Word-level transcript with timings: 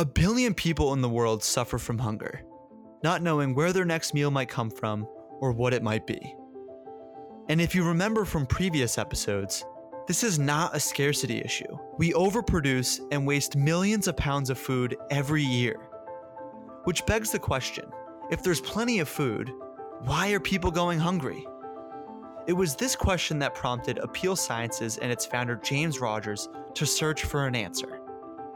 A 0.00 0.04
billion 0.04 0.54
people 0.54 0.92
in 0.92 1.00
the 1.00 1.08
world 1.08 1.42
suffer 1.42 1.76
from 1.76 1.98
hunger, 1.98 2.44
not 3.02 3.20
knowing 3.20 3.52
where 3.52 3.72
their 3.72 3.84
next 3.84 4.14
meal 4.14 4.30
might 4.30 4.48
come 4.48 4.70
from 4.70 5.04
or 5.40 5.50
what 5.50 5.74
it 5.74 5.82
might 5.82 6.06
be. 6.06 6.36
And 7.48 7.60
if 7.60 7.74
you 7.74 7.82
remember 7.84 8.24
from 8.24 8.46
previous 8.46 8.96
episodes, 8.96 9.64
this 10.06 10.22
is 10.22 10.38
not 10.38 10.76
a 10.76 10.78
scarcity 10.78 11.42
issue. 11.44 11.76
We 11.96 12.12
overproduce 12.12 13.00
and 13.10 13.26
waste 13.26 13.56
millions 13.56 14.06
of 14.06 14.16
pounds 14.16 14.50
of 14.50 14.58
food 14.58 14.96
every 15.10 15.42
year. 15.42 15.88
Which 16.84 17.04
begs 17.04 17.32
the 17.32 17.40
question 17.40 17.86
if 18.30 18.40
there's 18.40 18.60
plenty 18.60 19.00
of 19.00 19.08
food, 19.08 19.50
why 20.04 20.30
are 20.30 20.38
people 20.38 20.70
going 20.70 21.00
hungry? 21.00 21.44
It 22.46 22.52
was 22.52 22.76
this 22.76 22.94
question 22.94 23.40
that 23.40 23.56
prompted 23.56 23.96
Apeel 23.96 24.38
Sciences 24.38 24.98
and 24.98 25.10
its 25.10 25.26
founder 25.26 25.56
James 25.56 25.98
Rogers 25.98 26.48
to 26.74 26.86
search 26.86 27.24
for 27.24 27.48
an 27.48 27.56
answer. 27.56 27.97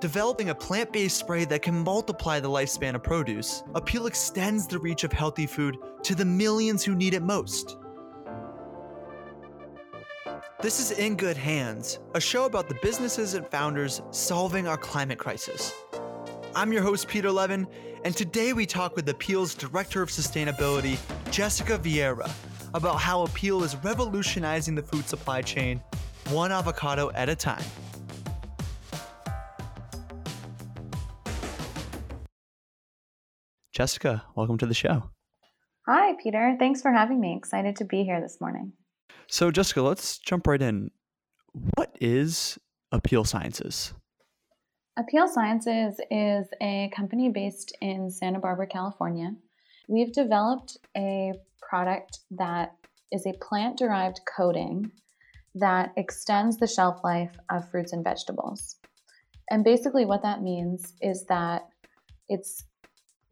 Developing 0.02 0.48
a 0.48 0.54
plant 0.56 0.92
based 0.92 1.16
spray 1.16 1.44
that 1.44 1.62
can 1.62 1.84
multiply 1.84 2.40
the 2.40 2.50
lifespan 2.50 2.96
of 2.96 3.04
produce, 3.04 3.62
Apeel 3.74 4.08
extends 4.08 4.66
the 4.66 4.80
reach 4.80 5.04
of 5.04 5.12
healthy 5.12 5.46
food 5.46 5.78
to 6.02 6.16
the 6.16 6.24
millions 6.24 6.82
who 6.82 6.96
need 6.96 7.14
it 7.14 7.22
most. 7.22 7.76
This 10.60 10.80
is 10.80 10.98
In 10.98 11.14
Good 11.14 11.36
Hands, 11.36 12.00
a 12.16 12.20
show 12.20 12.46
about 12.46 12.68
the 12.68 12.76
businesses 12.82 13.34
and 13.34 13.46
founders 13.46 14.02
solving 14.10 14.66
our 14.66 14.76
climate 14.76 15.20
crisis. 15.20 15.72
I'm 16.56 16.72
your 16.72 16.82
host, 16.82 17.06
Peter 17.06 17.30
Levin, 17.30 17.68
and 18.04 18.12
today 18.16 18.52
we 18.54 18.66
talk 18.66 18.96
with 18.96 19.06
Apeel's 19.06 19.54
Director 19.54 20.02
of 20.02 20.08
Sustainability, 20.08 20.98
Jessica 21.30 21.78
Vieira, 21.78 22.28
about 22.74 22.96
how 22.96 23.24
Apeel 23.26 23.62
is 23.62 23.76
revolutionizing 23.76 24.74
the 24.74 24.82
food 24.82 25.08
supply 25.08 25.42
chain, 25.42 25.80
one 26.30 26.50
avocado 26.50 27.12
at 27.14 27.28
a 27.28 27.36
time. 27.36 27.62
Jessica, 33.72 34.24
welcome 34.36 34.58
to 34.58 34.66
the 34.66 34.74
show. 34.74 35.10
Hi, 35.86 36.12
Peter. 36.22 36.56
Thanks 36.58 36.82
for 36.82 36.92
having 36.92 37.18
me. 37.18 37.34
Excited 37.34 37.76
to 37.76 37.86
be 37.86 38.04
here 38.04 38.20
this 38.20 38.38
morning. 38.38 38.74
So, 39.28 39.50
Jessica, 39.50 39.80
let's 39.80 40.18
jump 40.18 40.46
right 40.46 40.60
in. 40.60 40.90
What 41.52 41.96
is 41.98 42.58
Apeel 42.92 43.26
Sciences? 43.26 43.94
Apeel 44.98 45.26
Sciences 45.26 45.98
is 46.10 46.48
a 46.60 46.90
company 46.94 47.30
based 47.30 47.74
in 47.80 48.10
Santa 48.10 48.40
Barbara, 48.40 48.66
California. 48.66 49.30
We've 49.88 50.12
developed 50.12 50.76
a 50.94 51.32
product 51.66 52.18
that 52.32 52.74
is 53.10 53.24
a 53.26 53.32
plant 53.32 53.78
derived 53.78 54.20
coating 54.36 54.92
that 55.54 55.94
extends 55.96 56.58
the 56.58 56.66
shelf 56.66 57.00
life 57.02 57.34
of 57.50 57.70
fruits 57.70 57.94
and 57.94 58.04
vegetables. 58.04 58.76
And 59.50 59.64
basically, 59.64 60.04
what 60.04 60.22
that 60.22 60.42
means 60.42 60.92
is 61.00 61.24
that 61.30 61.62
it's 62.28 62.64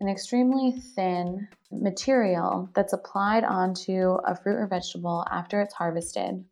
an 0.01 0.09
extremely 0.09 0.73
thin 0.95 1.47
material 1.71 2.69
that's 2.75 2.93
applied 2.93 3.45
onto 3.45 4.17
a 4.27 4.35
fruit 4.35 4.57
or 4.57 4.67
vegetable 4.67 5.25
after 5.31 5.61
it's 5.61 5.75
harvested. 5.75 6.45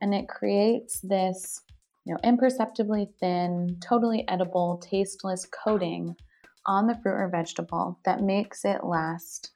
And 0.00 0.14
it 0.14 0.28
creates 0.28 1.00
this 1.00 1.62
you 2.04 2.12
know, 2.12 2.20
imperceptibly 2.24 3.08
thin, 3.20 3.76
totally 3.80 4.26
edible, 4.28 4.78
tasteless 4.78 5.46
coating 5.46 6.16
on 6.66 6.86
the 6.86 6.98
fruit 7.02 7.14
or 7.14 7.28
vegetable 7.28 7.98
that 8.04 8.22
makes 8.22 8.64
it 8.64 8.84
last, 8.84 9.52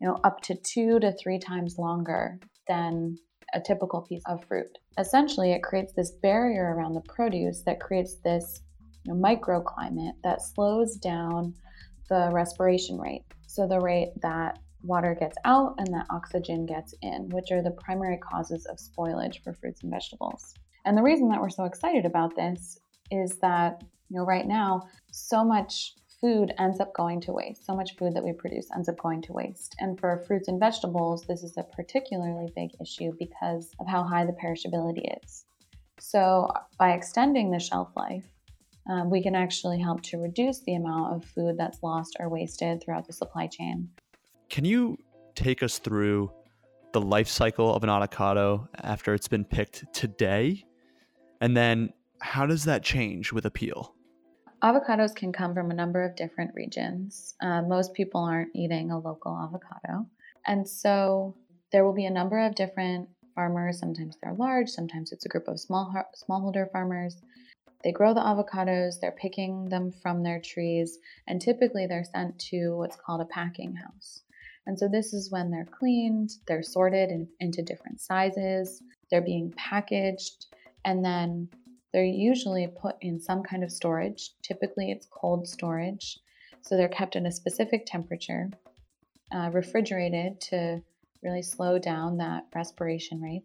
you 0.00 0.08
know, 0.08 0.18
up 0.24 0.40
to 0.42 0.54
two 0.54 0.98
to 1.00 1.12
three 1.12 1.38
times 1.38 1.78
longer 1.78 2.38
than 2.68 3.16
a 3.54 3.60
typical 3.60 4.02
piece 4.02 4.22
of 4.26 4.44
fruit. 4.44 4.78
Essentially, 4.98 5.52
it 5.52 5.62
creates 5.62 5.92
this 5.92 6.12
barrier 6.22 6.74
around 6.74 6.94
the 6.94 7.00
produce 7.02 7.62
that 7.62 7.80
creates 7.80 8.16
this 8.24 8.62
you 9.04 9.12
know, 9.12 9.20
microclimate 9.20 10.14
that 10.22 10.42
slows 10.42 10.96
down 10.96 11.54
the 12.10 12.28
respiration 12.32 12.98
rate. 12.98 13.24
So, 13.46 13.66
the 13.66 13.80
rate 13.80 14.12
that 14.20 14.58
water 14.82 15.16
gets 15.18 15.36
out 15.44 15.74
and 15.78 15.86
that 15.94 16.06
oxygen 16.10 16.66
gets 16.66 16.94
in, 17.02 17.28
which 17.30 17.50
are 17.50 17.62
the 17.62 17.70
primary 17.70 18.18
causes 18.18 18.66
of 18.66 18.76
spoilage 18.76 19.42
for 19.42 19.54
fruits 19.54 19.82
and 19.82 19.90
vegetables. 19.90 20.54
And 20.84 20.96
the 20.96 21.02
reason 21.02 21.28
that 21.28 21.40
we're 21.40 21.50
so 21.50 21.64
excited 21.64 22.04
about 22.04 22.36
this 22.36 22.78
is 23.10 23.36
that, 23.38 23.82
you 24.08 24.18
know, 24.18 24.24
right 24.24 24.46
now, 24.46 24.82
so 25.10 25.44
much 25.44 25.94
food 26.20 26.52
ends 26.58 26.80
up 26.80 26.94
going 26.94 27.20
to 27.22 27.32
waste. 27.32 27.64
So 27.64 27.74
much 27.74 27.96
food 27.96 28.14
that 28.14 28.24
we 28.24 28.32
produce 28.32 28.68
ends 28.74 28.88
up 28.88 28.98
going 28.98 29.22
to 29.22 29.32
waste. 29.32 29.74
And 29.78 29.98
for 29.98 30.22
fruits 30.26 30.48
and 30.48 30.60
vegetables, 30.60 31.24
this 31.26 31.42
is 31.42 31.56
a 31.56 31.62
particularly 31.62 32.48
big 32.54 32.70
issue 32.80 33.12
because 33.18 33.70
of 33.80 33.86
how 33.86 34.02
high 34.02 34.24
the 34.24 34.32
perishability 34.32 35.04
is. 35.24 35.44
So, 35.98 36.48
by 36.78 36.92
extending 36.92 37.50
the 37.50 37.58
shelf 37.58 37.90
life, 37.94 38.24
um, 38.88 39.10
we 39.10 39.22
can 39.22 39.34
actually 39.34 39.80
help 39.80 40.02
to 40.02 40.18
reduce 40.18 40.60
the 40.60 40.74
amount 40.74 41.14
of 41.14 41.24
food 41.24 41.56
that's 41.58 41.82
lost 41.82 42.16
or 42.18 42.28
wasted 42.28 42.82
throughout 42.82 43.06
the 43.06 43.12
supply 43.12 43.46
chain. 43.46 43.88
Can 44.48 44.64
you 44.64 44.96
take 45.34 45.62
us 45.62 45.78
through 45.78 46.32
the 46.92 47.00
life 47.00 47.28
cycle 47.28 47.74
of 47.74 47.84
an 47.84 47.90
avocado 47.90 48.68
after 48.82 49.14
it's 49.14 49.28
been 49.28 49.44
picked 49.44 49.92
today? 49.92 50.64
And 51.40 51.56
then 51.56 51.92
how 52.20 52.46
does 52.46 52.64
that 52.64 52.82
change 52.82 53.32
with 53.32 53.44
Apeel? 53.44 53.92
Avocados 54.62 55.14
can 55.14 55.32
come 55.32 55.54
from 55.54 55.70
a 55.70 55.74
number 55.74 56.04
of 56.04 56.16
different 56.16 56.50
regions. 56.54 57.34
Uh, 57.40 57.62
most 57.62 57.94
people 57.94 58.22
aren't 58.22 58.50
eating 58.54 58.90
a 58.90 58.98
local 58.98 59.38
avocado. 59.38 60.06
And 60.46 60.68
so 60.68 61.34
there 61.72 61.84
will 61.84 61.94
be 61.94 62.04
a 62.04 62.10
number 62.10 62.38
of 62.44 62.54
different 62.54 63.08
farmers. 63.34 63.78
Sometimes 63.78 64.16
they're 64.22 64.34
large, 64.34 64.68
sometimes 64.68 65.12
it's 65.12 65.24
a 65.24 65.28
group 65.28 65.48
of 65.48 65.58
small 65.58 65.94
smallholder 66.28 66.70
farmers. 66.70 67.22
They 67.82 67.92
grow 67.92 68.12
the 68.12 68.20
avocados, 68.20 69.00
they're 69.00 69.10
picking 69.12 69.68
them 69.68 69.90
from 69.90 70.22
their 70.22 70.40
trees, 70.40 70.98
and 71.26 71.40
typically 71.40 71.86
they're 71.86 72.04
sent 72.04 72.38
to 72.50 72.76
what's 72.76 72.96
called 72.96 73.22
a 73.22 73.26
packing 73.26 73.74
house. 73.74 74.22
And 74.66 74.78
so 74.78 74.86
this 74.88 75.14
is 75.14 75.30
when 75.30 75.50
they're 75.50 75.66
cleaned, 75.66 76.30
they're 76.46 76.62
sorted 76.62 77.10
in, 77.10 77.28
into 77.40 77.62
different 77.62 78.00
sizes, 78.00 78.82
they're 79.10 79.22
being 79.22 79.52
packaged, 79.56 80.46
and 80.84 81.04
then 81.04 81.48
they're 81.92 82.04
usually 82.04 82.66
put 82.66 82.96
in 83.00 83.18
some 83.20 83.42
kind 83.42 83.64
of 83.64 83.72
storage. 83.72 84.30
Typically, 84.42 84.90
it's 84.90 85.08
cold 85.10 85.48
storage. 85.48 86.18
So 86.62 86.76
they're 86.76 86.88
kept 86.88 87.16
in 87.16 87.26
a 87.26 87.32
specific 87.32 87.86
temperature, 87.86 88.50
uh, 89.34 89.50
refrigerated 89.52 90.40
to 90.42 90.82
really 91.22 91.42
slow 91.42 91.78
down 91.78 92.18
that 92.18 92.44
respiration 92.54 93.20
rate. 93.20 93.44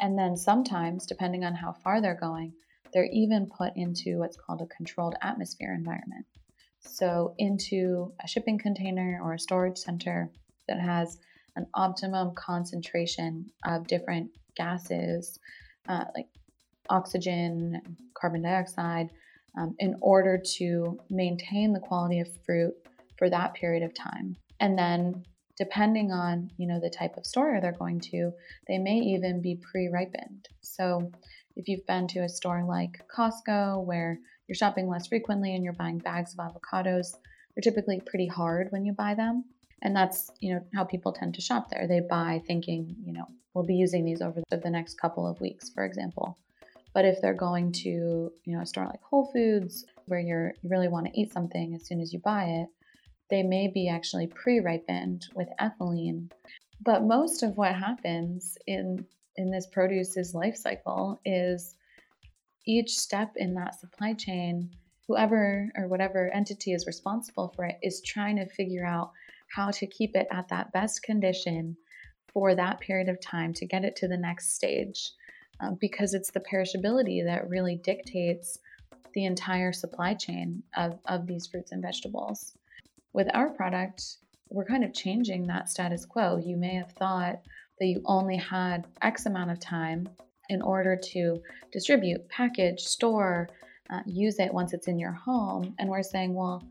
And 0.00 0.18
then 0.18 0.36
sometimes, 0.36 1.06
depending 1.06 1.44
on 1.44 1.54
how 1.54 1.72
far 1.72 2.00
they're 2.00 2.18
going, 2.18 2.54
they're 2.96 3.10
even 3.12 3.46
put 3.46 3.76
into 3.76 4.16
what's 4.16 4.38
called 4.38 4.62
a 4.62 4.74
controlled 4.74 5.16
atmosphere 5.20 5.74
environment. 5.74 6.24
So, 6.80 7.34
into 7.36 8.14
a 8.24 8.26
shipping 8.26 8.58
container 8.58 9.20
or 9.22 9.34
a 9.34 9.38
storage 9.38 9.76
center 9.76 10.30
that 10.66 10.80
has 10.80 11.18
an 11.56 11.66
optimum 11.74 12.34
concentration 12.34 13.50
of 13.66 13.86
different 13.86 14.30
gases, 14.56 15.38
uh, 15.86 16.04
like 16.14 16.28
oxygen, 16.88 17.98
carbon 18.14 18.40
dioxide, 18.40 19.10
um, 19.58 19.74
in 19.78 19.96
order 20.00 20.40
to 20.56 20.98
maintain 21.10 21.74
the 21.74 21.80
quality 21.80 22.20
of 22.20 22.28
fruit 22.46 22.72
for 23.18 23.28
that 23.28 23.52
period 23.52 23.82
of 23.82 23.92
time. 23.92 24.36
And 24.58 24.78
then 24.78 25.26
depending 25.58 26.12
on 26.12 26.50
you 26.56 26.66
know 26.66 26.80
the 26.80 26.90
type 26.90 27.16
of 27.16 27.24
store 27.26 27.58
they're 27.60 27.72
going 27.72 27.98
to 27.98 28.30
they 28.68 28.76
may 28.76 28.98
even 28.98 29.40
be 29.40 29.58
pre-ripened 29.72 30.46
so 30.60 31.10
if 31.56 31.68
you've 31.68 31.86
been 31.86 32.06
to 32.08 32.20
a 32.20 32.28
store 32.28 32.64
like 32.64 33.02
costco 33.14 33.84
where 33.84 34.18
you're 34.46 34.54
shopping 34.54 34.88
less 34.88 35.08
frequently 35.08 35.54
and 35.54 35.64
you're 35.64 35.72
buying 35.72 35.98
bags 35.98 36.34
of 36.38 36.38
avocados 36.38 37.16
they're 37.56 37.72
typically 37.72 38.00
pretty 38.04 38.26
hard 38.26 38.68
when 38.70 38.84
you 38.84 38.92
buy 38.92 39.14
them. 39.14 39.44
And 39.82 39.94
that's 39.94 40.30
you 40.40 40.54
know 40.54 40.60
how 40.74 40.84
people 40.84 41.12
tend 41.12 41.34
to 41.34 41.40
shop 41.40 41.70
there. 41.70 41.86
They 41.88 42.00
buy 42.00 42.42
thinking 42.46 42.94
you 43.04 43.12
know 43.12 43.26
we'll 43.54 43.64
be 43.64 43.74
using 43.74 44.04
these 44.04 44.20
over 44.20 44.42
the 44.50 44.70
next 44.70 45.00
couple 45.00 45.26
of 45.26 45.40
weeks 45.40 45.70
for 45.70 45.84
example. 45.84 46.38
But 46.94 47.04
if 47.04 47.20
they're 47.20 47.34
going 47.34 47.72
to, 47.72 47.90
you 47.90 48.32
know, 48.56 48.62
a 48.62 48.66
store 48.66 48.86
like 48.86 49.02
Whole 49.02 49.30
Foods 49.32 49.84
where 50.06 50.20
you're 50.20 50.54
you 50.62 50.70
really 50.70 50.88
want 50.88 51.06
to 51.06 51.20
eat 51.20 51.32
something 51.32 51.74
as 51.74 51.86
soon 51.86 52.00
as 52.00 52.12
you 52.12 52.20
buy 52.20 52.44
it, 52.44 52.68
they 53.28 53.42
may 53.42 53.68
be 53.68 53.88
actually 53.88 54.28
pre-ripened 54.28 55.26
with 55.34 55.48
ethylene. 55.60 56.30
But 56.82 57.02
most 57.02 57.42
of 57.42 57.56
what 57.56 57.74
happens 57.74 58.56
in 58.66 59.06
in 59.36 59.50
this 59.50 59.66
produce's 59.66 60.34
life 60.34 60.56
cycle 60.56 61.20
is 61.24 61.74
each 62.66 62.98
step 62.98 63.32
in 63.36 63.54
that 63.54 63.78
supply 63.78 64.12
chain, 64.12 64.70
whoever 65.06 65.70
or 65.76 65.88
whatever 65.88 66.30
entity 66.34 66.72
is 66.72 66.86
responsible 66.86 67.52
for 67.54 67.64
it 67.64 67.76
is 67.82 68.00
trying 68.00 68.36
to 68.36 68.46
figure 68.46 68.84
out 68.84 69.12
how 69.54 69.70
to 69.70 69.86
keep 69.86 70.16
it 70.16 70.26
at 70.30 70.48
that 70.48 70.72
best 70.72 71.02
condition 71.02 71.76
for 72.32 72.54
that 72.54 72.80
period 72.80 73.08
of 73.08 73.20
time 73.20 73.54
to 73.54 73.66
get 73.66 73.84
it 73.84 73.96
to 73.96 74.08
the 74.08 74.16
next 74.16 74.54
stage 74.54 75.12
uh, 75.60 75.70
because 75.80 76.12
it's 76.12 76.30
the 76.32 76.40
perishability 76.40 77.24
that 77.24 77.48
really 77.48 77.76
dictates 77.76 78.58
the 79.14 79.24
entire 79.24 79.72
supply 79.72 80.12
chain 80.12 80.62
of, 80.76 80.98
of 81.06 81.26
these 81.26 81.46
fruits 81.46 81.72
and 81.72 81.80
vegetables. 81.80 82.52
With 83.12 83.28
our 83.32 83.48
product, 83.48 84.18
we're 84.50 84.66
kind 84.66 84.84
of 84.84 84.92
changing 84.92 85.46
that 85.46 85.70
status 85.70 86.04
quo. 86.04 86.36
You 86.36 86.56
may 86.56 86.74
have 86.74 86.92
thought 86.92 87.40
that 87.78 87.86
you 87.86 88.02
only 88.04 88.36
had 88.36 88.86
X 89.02 89.26
amount 89.26 89.50
of 89.50 89.60
time 89.60 90.08
in 90.48 90.62
order 90.62 90.96
to 90.96 91.42
distribute, 91.72 92.28
package, 92.28 92.80
store, 92.80 93.48
uh, 93.90 94.00
use 94.06 94.38
it 94.38 94.52
once 94.52 94.72
it's 94.72 94.88
in 94.88 94.98
your 94.98 95.12
home. 95.12 95.74
And 95.78 95.88
we're 95.88 96.02
saying, 96.02 96.34
well, 96.34 96.62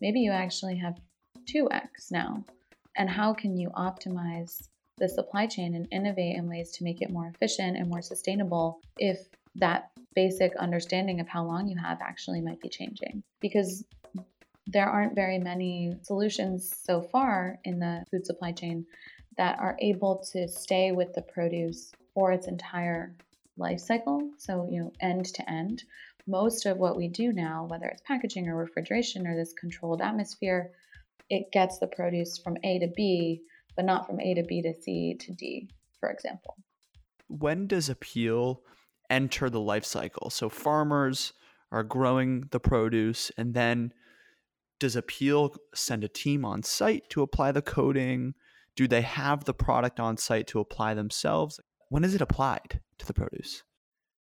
maybe 0.00 0.20
you 0.20 0.30
actually 0.30 0.76
have 0.78 0.98
2x 1.46 2.10
now. 2.10 2.44
And 2.96 3.08
how 3.08 3.32
can 3.32 3.56
you 3.56 3.70
optimize 3.70 4.68
the 4.98 5.08
supply 5.08 5.46
chain 5.46 5.74
and 5.74 5.88
innovate 5.90 6.36
in 6.36 6.48
ways 6.48 6.70
to 6.72 6.84
make 6.84 7.00
it 7.00 7.10
more 7.10 7.28
efficient 7.34 7.76
and 7.76 7.88
more 7.88 8.02
sustainable 8.02 8.80
if 8.98 9.18
that 9.56 9.90
basic 10.14 10.54
understanding 10.56 11.20
of 11.20 11.28
how 11.28 11.44
long 11.44 11.66
you 11.66 11.76
have 11.78 12.00
actually 12.02 12.40
might 12.40 12.60
be 12.60 12.68
changing? 12.68 13.22
Because 13.40 13.84
there 14.66 14.86
aren't 14.86 15.14
very 15.14 15.38
many 15.38 15.96
solutions 16.02 16.72
so 16.84 17.00
far 17.00 17.58
in 17.64 17.78
the 17.78 18.04
food 18.10 18.24
supply 18.24 18.52
chain 18.52 18.86
that 19.36 19.58
are 19.58 19.76
able 19.80 20.24
to 20.32 20.48
stay 20.48 20.92
with 20.92 21.12
the 21.14 21.22
produce 21.22 21.92
for 22.14 22.32
its 22.32 22.46
entire 22.46 23.14
life 23.56 23.80
cycle. 23.80 24.30
So, 24.38 24.68
you 24.70 24.80
know, 24.80 24.92
end 25.00 25.26
to 25.26 25.50
end. 25.50 25.84
Most 26.26 26.66
of 26.66 26.78
what 26.78 26.96
we 26.96 27.08
do 27.08 27.32
now, 27.32 27.66
whether 27.68 27.86
it's 27.86 28.02
packaging 28.02 28.48
or 28.48 28.56
refrigeration 28.56 29.26
or 29.26 29.36
this 29.36 29.52
controlled 29.52 30.00
atmosphere, 30.00 30.70
it 31.30 31.50
gets 31.52 31.78
the 31.78 31.86
produce 31.86 32.38
from 32.38 32.56
A 32.62 32.78
to 32.78 32.88
B, 32.94 33.42
but 33.74 33.84
not 33.84 34.06
from 34.06 34.20
A 34.20 34.34
to 34.34 34.42
B 34.42 34.62
to 34.62 34.74
C 34.74 35.16
to 35.18 35.32
D, 35.32 35.68
for 35.98 36.10
example. 36.10 36.56
When 37.28 37.66
does 37.66 37.88
Apeel 37.88 38.58
enter 39.08 39.48
the 39.48 39.60
life 39.60 39.84
cycle? 39.84 40.30
So, 40.30 40.48
farmers 40.48 41.32
are 41.72 41.82
growing 41.82 42.48
the 42.50 42.60
produce 42.60 43.32
and 43.36 43.54
then 43.54 43.92
does 44.78 44.94
Apeel 44.96 45.56
send 45.74 46.04
a 46.04 46.08
team 46.08 46.44
on 46.44 46.62
site 46.62 47.08
to 47.10 47.22
apply 47.22 47.52
the 47.52 47.62
coating? 47.62 48.34
Do 48.76 48.88
they 48.88 49.02
have 49.02 49.44
the 49.44 49.54
product 49.54 50.00
on 50.00 50.16
site 50.16 50.46
to 50.48 50.60
apply 50.60 50.94
themselves? 50.94 51.60
When 51.88 52.04
is 52.04 52.14
it 52.14 52.20
applied 52.22 52.80
to 52.98 53.06
the 53.06 53.14
produce? 53.14 53.62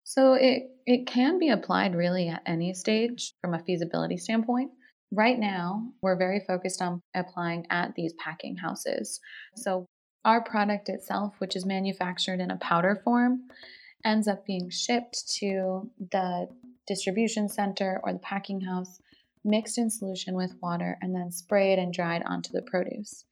So 0.05 0.33
it, 0.33 0.63
it 0.87 1.07
can 1.07 1.39
be 1.39 1.51
applied 1.51 1.95
really 1.95 2.29
at 2.29 2.43
any 2.47 2.73
stage 2.73 3.35
from 3.43 3.53
a 3.53 3.63
feasibility 3.63 4.17
standpoint. 4.17 4.71
Right 5.13 5.39
now, 5.39 5.93
we're 6.03 6.17
very 6.17 6.41
focused 6.47 6.81
on 6.81 7.03
applying 7.15 7.67
at 7.71 7.95
these 7.95 8.15
packing 8.19 8.57
houses. 8.57 9.21
So 9.57 9.87
our 10.25 10.43
product 10.43 10.89
itself, 10.89 11.35
which 11.39 11.57
is 11.57 11.67
manufactured 11.67 12.41
in 12.41 12.51
a 12.51 12.57
powder 12.57 13.01
form, 13.05 13.49
ends 14.05 14.29
up 14.29 14.47
being 14.47 14.71
shipped 14.71 15.29
to 15.41 15.91
the 15.99 16.49
distribution 16.87 17.49
center 17.49 18.01
or 18.03 18.13
the 18.13 18.19
packing 18.19 18.63
house 18.63 18.99
mixed 19.49 19.79
in 19.79 19.91
solution 19.91 20.35
with 20.35 20.55
water, 20.63 20.99
and 21.01 21.15
then 21.15 21.31
sprayed 21.31 21.79
and 21.79 21.93
dried 21.93 22.23
onto 22.25 22.53
the 22.53 22.63
produce. 22.63 23.25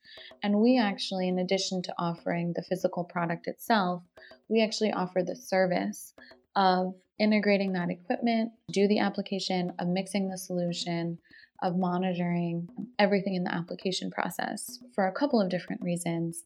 And 0.43 0.61
we 0.61 0.79
actually, 0.79 1.29
in 1.29 1.39
addition 1.39 1.83
to 1.83 1.95
offering 1.99 2.53
the 2.55 2.63
physical 2.63 3.05
product 3.05 3.47
itself, 3.47 4.03
we 4.49 4.63
actually 4.63 4.93
offer 4.93 5.23
the 5.23 5.37
service 5.37 6.15
of 6.55 6.95
integrating 7.19 7.73
that 7.73 7.91
equipment, 7.91 8.53
do 8.73 8.89
the 8.89 8.99
application, 8.99 9.73
of 9.79 9.89
mixing 9.89 10.29
the 10.29 10.39
solution, 10.39 11.19
of 11.63 11.77
monitoring 11.77 12.69
everything 12.99 13.35
in 13.35 13.45
the 13.45 13.55
application 13.55 14.11
process 14.11 14.79
for 14.95 15.07
a 15.07 15.13
couple 15.13 15.41
of 15.41 15.49
different 15.49 15.83
reasons. 15.83 16.45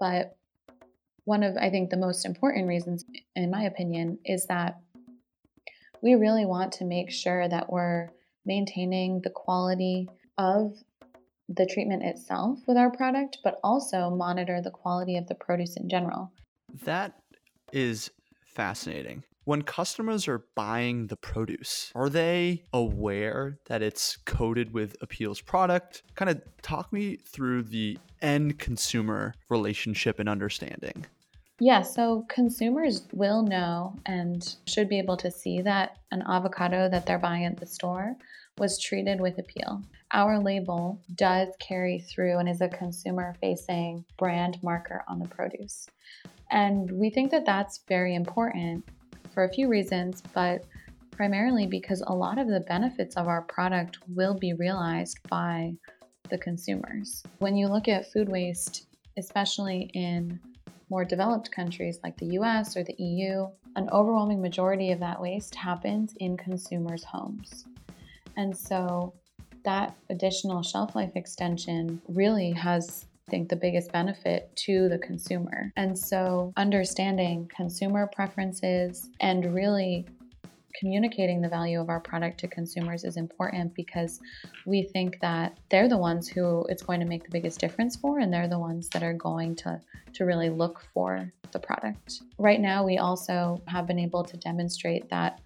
But 0.00 0.36
one 1.24 1.42
of, 1.42 1.56
I 1.56 1.70
think, 1.70 1.90
the 1.90 1.96
most 1.96 2.24
important 2.24 2.68
reasons, 2.68 3.04
in 3.34 3.50
my 3.50 3.64
opinion, 3.64 4.18
is 4.24 4.46
that 4.46 4.78
we 6.02 6.14
really 6.14 6.46
want 6.46 6.72
to 6.72 6.84
make 6.84 7.10
sure 7.10 7.48
that 7.48 7.70
we're 7.72 8.10
maintaining 8.46 9.20
the 9.22 9.30
quality 9.30 10.08
of 10.38 10.72
the 11.48 11.66
treatment 11.66 12.02
itself 12.02 12.58
with 12.66 12.76
our 12.76 12.90
product, 12.90 13.38
but 13.44 13.60
also 13.62 14.10
monitor 14.10 14.60
the 14.60 14.70
quality 14.70 15.16
of 15.16 15.26
the 15.28 15.34
produce 15.34 15.76
in 15.76 15.88
general. 15.88 16.32
That 16.84 17.14
is 17.72 18.10
fascinating. 18.44 19.24
When 19.44 19.62
customers 19.62 20.26
are 20.26 20.44
buying 20.56 21.06
the 21.06 21.16
produce, 21.16 21.92
are 21.94 22.08
they 22.08 22.64
aware 22.72 23.58
that 23.66 23.80
it's 23.80 24.16
coated 24.16 24.72
with 24.72 24.96
Apeel's 25.02 25.40
product? 25.40 26.02
Kind 26.16 26.30
of 26.30 26.42
talk 26.62 26.92
me 26.92 27.16
through 27.16 27.62
the 27.62 27.96
end 28.20 28.58
consumer 28.58 29.34
relationship 29.48 30.18
and 30.18 30.28
understanding. 30.28 31.06
Yeah, 31.58 31.80
so 31.80 32.26
consumers 32.28 33.06
will 33.12 33.42
know 33.42 33.96
and 34.04 34.56
should 34.66 34.90
be 34.90 34.98
able 34.98 35.16
to 35.16 35.30
see 35.30 35.62
that 35.62 35.96
an 36.10 36.22
avocado 36.28 36.88
that 36.90 37.06
they're 37.06 37.18
buying 37.18 37.46
at 37.46 37.56
the 37.56 37.64
store 37.64 38.14
was 38.58 38.78
treated 38.78 39.20
with 39.20 39.38
Apeel. 39.38 39.82
Our 40.12 40.38
label 40.38 41.00
does 41.14 41.48
carry 41.58 41.98
through 41.98 42.38
and 42.38 42.48
is 42.48 42.60
a 42.60 42.68
consumer 42.68 43.34
facing 43.40 44.04
brand 44.18 44.58
marker 44.62 45.02
on 45.08 45.18
the 45.18 45.28
produce. 45.28 45.88
And 46.50 46.90
we 46.90 47.08
think 47.08 47.30
that 47.30 47.46
that's 47.46 47.80
very 47.88 48.14
important 48.14 48.86
for 49.32 49.44
a 49.44 49.52
few 49.52 49.68
reasons, 49.68 50.22
but 50.34 50.64
primarily 51.10 51.66
because 51.66 52.02
a 52.06 52.14
lot 52.14 52.38
of 52.38 52.48
the 52.48 52.60
benefits 52.60 53.16
of 53.16 53.28
our 53.28 53.42
product 53.42 53.98
will 54.08 54.34
be 54.34 54.52
realized 54.52 55.18
by 55.30 55.72
the 56.28 56.38
consumers. 56.38 57.22
When 57.38 57.56
you 57.56 57.68
look 57.68 57.88
at 57.88 58.12
food 58.12 58.28
waste, 58.28 58.86
especially 59.16 59.90
in 59.94 60.38
more 60.88 61.04
developed 61.04 61.50
countries 61.50 61.98
like 62.02 62.16
the 62.18 62.38
US 62.38 62.76
or 62.76 62.84
the 62.84 62.94
EU, 62.98 63.46
an 63.76 63.88
overwhelming 63.90 64.40
majority 64.40 64.92
of 64.92 65.00
that 65.00 65.20
waste 65.20 65.54
happens 65.54 66.14
in 66.18 66.36
consumers' 66.36 67.04
homes. 67.04 67.66
And 68.36 68.56
so 68.56 69.14
that 69.64 69.96
additional 70.10 70.62
shelf 70.62 70.94
life 70.94 71.12
extension 71.14 72.00
really 72.08 72.52
has 72.52 73.06
I 73.28 73.32
think 73.32 73.48
the 73.48 73.56
biggest 73.56 73.90
benefit 73.90 74.54
to 74.66 74.88
the 74.88 74.98
consumer. 74.98 75.72
And 75.76 75.98
so 75.98 76.52
understanding 76.56 77.50
consumer 77.54 78.08
preferences 78.14 79.10
and 79.18 79.52
really 79.52 80.06
communicating 80.78 81.40
the 81.40 81.48
value 81.48 81.80
of 81.80 81.88
our 81.88 82.00
product 82.00 82.38
to 82.40 82.48
consumers 82.48 83.04
is 83.04 83.16
important 83.16 83.74
because 83.74 84.20
we 84.66 84.82
think 84.82 85.18
that 85.20 85.56
they're 85.70 85.88
the 85.88 85.96
ones 85.96 86.28
who 86.28 86.64
it's 86.68 86.82
going 86.82 87.00
to 87.00 87.06
make 87.06 87.24
the 87.24 87.30
biggest 87.30 87.58
difference 87.58 87.96
for 87.96 88.18
and 88.18 88.32
they're 88.32 88.48
the 88.48 88.58
ones 88.58 88.88
that 88.90 89.02
are 89.02 89.14
going 89.14 89.56
to 89.56 89.80
to 90.12 90.24
really 90.24 90.50
look 90.50 90.82
for 90.94 91.32
the 91.52 91.58
product. 91.58 92.22
Right 92.38 92.60
now 92.60 92.84
we 92.84 92.98
also 92.98 93.60
have 93.66 93.86
been 93.86 93.98
able 93.98 94.24
to 94.24 94.36
demonstrate 94.36 95.08
that 95.10 95.40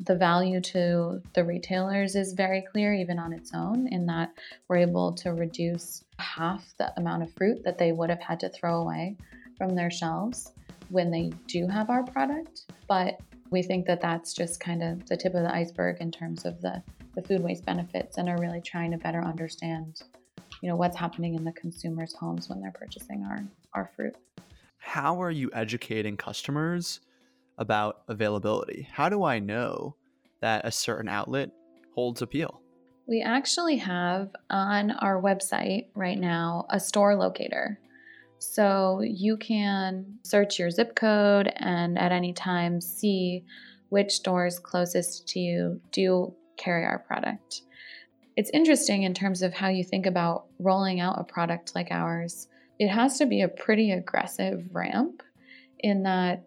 the 0.00 0.14
value 0.14 0.60
to 0.60 1.22
the 1.34 1.44
retailers 1.44 2.16
is 2.16 2.34
very 2.34 2.62
clear, 2.70 2.92
even 2.92 3.18
on 3.18 3.32
its 3.32 3.52
own, 3.54 3.88
in 3.88 4.06
that 4.06 4.30
we're 4.68 4.76
able 4.76 5.12
to 5.14 5.32
reduce 5.32 6.04
half 6.18 6.74
the 6.78 6.92
amount 6.98 7.22
of 7.22 7.32
fruit 7.32 7.62
that 7.64 7.78
they 7.78 7.92
would 7.92 8.10
have 8.10 8.20
had 8.20 8.38
to 8.40 8.48
throw 8.50 8.82
away 8.82 9.16
from 9.56 9.74
their 9.74 9.90
shelves 9.90 10.52
when 10.90 11.10
they 11.10 11.32
do 11.46 11.66
have 11.66 11.88
our 11.90 12.04
product. 12.04 12.66
But 12.86 13.18
we 13.50 13.62
think 13.62 13.86
that 13.86 14.00
that's 14.00 14.32
just 14.32 14.60
kind 14.60 14.82
of 14.82 15.06
the 15.06 15.16
tip 15.16 15.34
of 15.34 15.42
the 15.42 15.54
iceberg 15.54 15.98
in 16.00 16.10
terms 16.10 16.44
of 16.44 16.60
the, 16.60 16.82
the 17.14 17.22
food 17.22 17.42
waste 17.42 17.64
benefits 17.64 18.18
and 18.18 18.28
are 18.28 18.38
really 18.38 18.60
trying 18.60 18.90
to 18.90 18.98
better 18.98 19.22
understand 19.22 20.02
you 20.62 20.68
know 20.68 20.76
what's 20.76 20.96
happening 20.96 21.34
in 21.34 21.44
the 21.44 21.52
consumers 21.52 22.14
homes 22.14 22.48
when 22.48 22.60
they're 22.60 22.72
purchasing 22.72 23.24
our 23.24 23.44
our 23.74 23.90
fruit 23.94 24.16
how 24.86 25.20
are 25.20 25.32
you 25.32 25.50
educating 25.52 26.16
customers 26.16 27.00
about 27.58 28.02
availability? 28.06 28.88
How 28.92 29.08
do 29.08 29.24
I 29.24 29.40
know 29.40 29.96
that 30.40 30.64
a 30.64 30.70
certain 30.70 31.08
outlet 31.08 31.50
holds 31.94 32.22
Apeel? 32.22 32.58
We 33.08 33.20
actually 33.20 33.78
have 33.78 34.30
on 34.48 34.92
our 34.92 35.20
website 35.20 35.86
right 35.94 36.18
now 36.18 36.66
a 36.70 36.78
store 36.78 37.16
locator. 37.16 37.80
So 38.38 39.00
you 39.02 39.36
can 39.36 40.18
search 40.22 40.58
your 40.58 40.70
zip 40.70 40.94
code 40.94 41.52
and 41.56 41.98
at 41.98 42.12
any 42.12 42.32
time 42.32 42.80
see 42.80 43.44
which 43.88 44.12
stores 44.12 44.58
closest 44.58 45.28
to 45.28 45.40
you 45.40 45.80
do 45.92 46.34
carry 46.56 46.84
our 46.84 46.98
product. 46.98 47.62
It's 48.36 48.50
interesting 48.50 49.04
in 49.04 49.14
terms 49.14 49.42
of 49.42 49.54
how 49.54 49.68
you 49.68 49.84
think 49.84 50.06
about 50.06 50.46
rolling 50.58 51.00
out 51.00 51.18
a 51.18 51.24
product 51.24 51.74
like 51.74 51.88
ours. 51.90 52.48
It 52.78 52.88
has 52.88 53.18
to 53.18 53.26
be 53.26 53.40
a 53.40 53.48
pretty 53.48 53.92
aggressive 53.92 54.68
ramp 54.72 55.22
in 55.78 56.02
that 56.02 56.44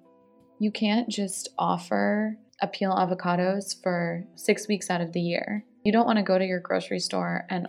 you 0.60 0.72
can't 0.72 1.10
just 1.10 1.50
offer 1.58 2.38
Apeel 2.62 2.96
avocados 2.96 3.82
for 3.82 4.26
six 4.36 4.68
weeks 4.68 4.90
out 4.90 5.02
of 5.02 5.14
the 5.14 5.22
year. 5.22 5.64
You 5.84 5.94
don't 5.94 6.06
want 6.06 6.18
to 6.18 6.24
go 6.24 6.38
to 6.38 6.46
your 6.46 6.60
grocery 6.60 7.00
store 7.00 7.46
and 7.50 7.68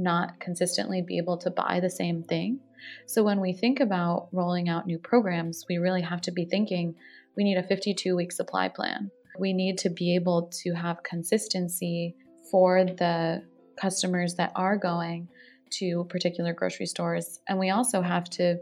not 0.00 0.40
consistently 0.40 1.02
be 1.02 1.18
able 1.18 1.36
to 1.38 1.50
buy 1.50 1.80
the 1.80 1.90
same 1.90 2.22
thing. 2.22 2.60
So, 3.06 3.22
when 3.22 3.40
we 3.40 3.52
think 3.52 3.80
about 3.80 4.28
rolling 4.32 4.68
out 4.68 4.86
new 4.86 4.98
programs, 4.98 5.64
we 5.68 5.78
really 5.78 6.02
have 6.02 6.20
to 6.22 6.32
be 6.32 6.44
thinking 6.44 6.94
we 7.36 7.44
need 7.44 7.58
a 7.58 7.62
52 7.62 8.16
week 8.16 8.32
supply 8.32 8.68
plan. 8.68 9.10
We 9.38 9.52
need 9.52 9.78
to 9.78 9.90
be 9.90 10.14
able 10.14 10.50
to 10.62 10.72
have 10.72 11.02
consistency 11.02 12.16
for 12.50 12.84
the 12.84 13.42
customers 13.80 14.34
that 14.34 14.52
are 14.56 14.76
going 14.76 15.28
to 15.70 16.04
particular 16.04 16.52
grocery 16.52 16.86
stores. 16.86 17.40
And 17.48 17.58
we 17.58 17.70
also 17.70 18.02
have 18.02 18.24
to 18.30 18.58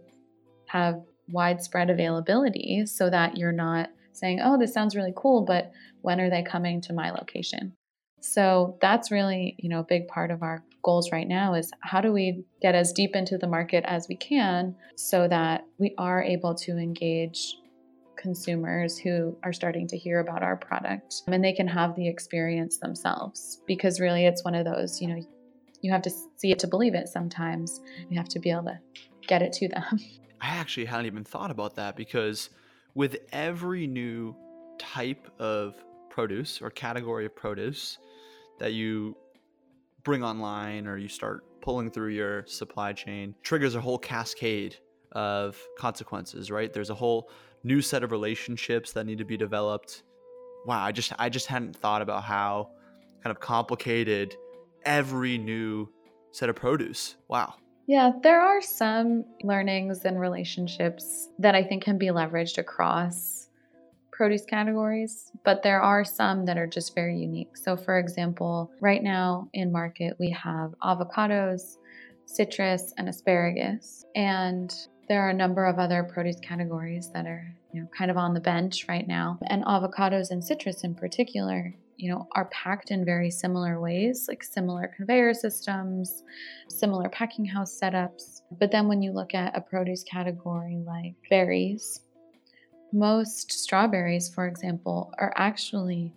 have 0.66 1.00
widespread 1.28 1.90
availability 1.90 2.84
so 2.86 3.10
that 3.10 3.36
you're 3.36 3.52
not 3.52 3.90
saying, 4.12 4.40
oh, 4.42 4.58
this 4.58 4.74
sounds 4.74 4.96
really 4.96 5.12
cool, 5.16 5.44
but 5.44 5.70
when 6.02 6.20
are 6.20 6.30
they 6.30 6.42
coming 6.42 6.80
to 6.82 6.92
my 6.92 7.10
location? 7.10 7.74
So 8.20 8.78
that's 8.80 9.10
really, 9.10 9.54
you 9.58 9.68
know, 9.68 9.80
a 9.80 9.84
big 9.84 10.08
part 10.08 10.30
of 10.30 10.42
our 10.42 10.62
goals 10.82 11.10
right 11.12 11.28
now 11.28 11.54
is 11.54 11.70
how 11.80 12.00
do 12.00 12.12
we 12.12 12.44
get 12.62 12.74
as 12.74 12.92
deep 12.92 13.14
into 13.14 13.38
the 13.38 13.46
market 13.46 13.84
as 13.86 14.06
we 14.08 14.16
can 14.16 14.74
so 14.96 15.28
that 15.28 15.64
we 15.78 15.94
are 15.98 16.22
able 16.22 16.54
to 16.54 16.76
engage 16.78 17.56
consumers 18.16 18.98
who 18.98 19.36
are 19.42 19.52
starting 19.52 19.86
to 19.86 19.96
hear 19.96 20.18
about 20.20 20.42
our 20.42 20.56
product 20.56 21.22
and 21.28 21.42
they 21.42 21.52
can 21.52 21.68
have 21.68 21.94
the 21.94 22.08
experience 22.08 22.78
themselves 22.78 23.62
because 23.66 24.00
really 24.00 24.26
it's 24.26 24.44
one 24.44 24.54
of 24.54 24.64
those, 24.64 25.00
you 25.00 25.08
know, 25.08 25.22
you 25.80 25.92
have 25.92 26.02
to 26.02 26.10
see 26.36 26.50
it 26.50 26.58
to 26.58 26.66
believe 26.66 26.94
it 26.94 27.08
sometimes. 27.08 27.80
You 28.08 28.18
have 28.18 28.28
to 28.30 28.40
be 28.40 28.50
able 28.50 28.64
to 28.64 28.78
get 29.26 29.42
it 29.42 29.52
to 29.54 29.68
them. 29.68 29.84
I 30.40 30.48
actually 30.48 30.86
hadn't 30.86 31.06
even 31.06 31.24
thought 31.24 31.50
about 31.50 31.76
that 31.76 31.96
because 31.96 32.50
with 32.94 33.18
every 33.32 33.86
new 33.86 34.34
type 34.78 35.30
of 35.38 35.74
produce 36.10 36.60
or 36.60 36.70
category 36.70 37.26
of 37.26 37.34
produce 37.34 37.98
that 38.58 38.72
you 38.72 39.16
bring 40.08 40.24
online 40.24 40.86
or 40.86 40.96
you 40.96 41.06
start 41.06 41.44
pulling 41.60 41.90
through 41.90 42.08
your 42.08 42.42
supply 42.46 42.94
chain 42.94 43.34
triggers 43.42 43.74
a 43.74 43.80
whole 43.80 43.98
cascade 43.98 44.74
of 45.12 45.62
consequences, 45.78 46.50
right? 46.50 46.72
There's 46.72 46.88
a 46.88 46.94
whole 46.94 47.30
new 47.62 47.82
set 47.82 48.02
of 48.02 48.10
relationships 48.10 48.94
that 48.94 49.04
need 49.04 49.18
to 49.18 49.26
be 49.26 49.36
developed. 49.36 50.04
Wow, 50.64 50.82
I 50.82 50.92
just 50.92 51.12
I 51.18 51.28
just 51.28 51.46
hadn't 51.46 51.76
thought 51.76 52.00
about 52.00 52.24
how 52.24 52.70
kind 53.22 53.36
of 53.36 53.38
complicated 53.40 54.34
every 54.82 55.36
new 55.36 55.90
set 56.32 56.48
of 56.48 56.56
produce. 56.56 57.16
Wow. 57.28 57.56
Yeah, 57.86 58.12
there 58.22 58.40
are 58.40 58.62
some 58.62 59.26
learnings 59.42 60.06
and 60.06 60.18
relationships 60.18 61.28
that 61.38 61.54
I 61.54 61.62
think 61.62 61.84
can 61.84 61.98
be 61.98 62.06
leveraged 62.06 62.56
across 62.56 63.47
produce 64.18 64.44
categories, 64.44 65.30
but 65.44 65.62
there 65.62 65.80
are 65.80 66.04
some 66.04 66.44
that 66.44 66.58
are 66.58 66.66
just 66.66 66.92
very 66.92 67.16
unique. 67.16 67.56
So, 67.56 67.76
for 67.76 68.00
example, 68.00 68.68
right 68.80 69.00
now 69.00 69.48
in 69.52 69.70
market, 69.70 70.16
we 70.18 70.30
have 70.30 70.74
avocados, 70.82 71.76
citrus, 72.26 72.92
and 72.98 73.08
asparagus. 73.08 74.04
And 74.16 74.74
there 75.08 75.22
are 75.22 75.30
a 75.30 75.34
number 75.34 75.64
of 75.64 75.78
other 75.78 76.02
produce 76.02 76.40
categories 76.40 77.10
that 77.14 77.26
are, 77.26 77.54
you 77.72 77.80
know, 77.80 77.88
kind 77.96 78.10
of 78.10 78.16
on 78.16 78.34
the 78.34 78.40
bench 78.40 78.86
right 78.88 79.06
now. 79.06 79.38
And 79.46 79.64
avocados 79.64 80.32
and 80.32 80.42
citrus 80.42 80.82
in 80.82 80.96
particular, 80.96 81.72
you 81.96 82.10
know, 82.10 82.26
are 82.34 82.46
packed 82.46 82.90
in 82.90 83.04
very 83.04 83.30
similar 83.30 83.80
ways, 83.80 84.26
like 84.26 84.42
similar 84.42 84.92
conveyor 84.96 85.32
systems, 85.32 86.24
similar 86.68 87.08
packing 87.08 87.44
house 87.44 87.78
setups. 87.80 88.42
But 88.50 88.72
then 88.72 88.88
when 88.88 89.00
you 89.00 89.12
look 89.12 89.32
at 89.32 89.56
a 89.56 89.60
produce 89.60 90.02
category 90.02 90.82
like 90.84 91.14
berries, 91.30 92.00
most 92.92 93.52
strawberries, 93.52 94.28
for 94.28 94.46
example, 94.46 95.12
are 95.18 95.32
actually 95.36 96.12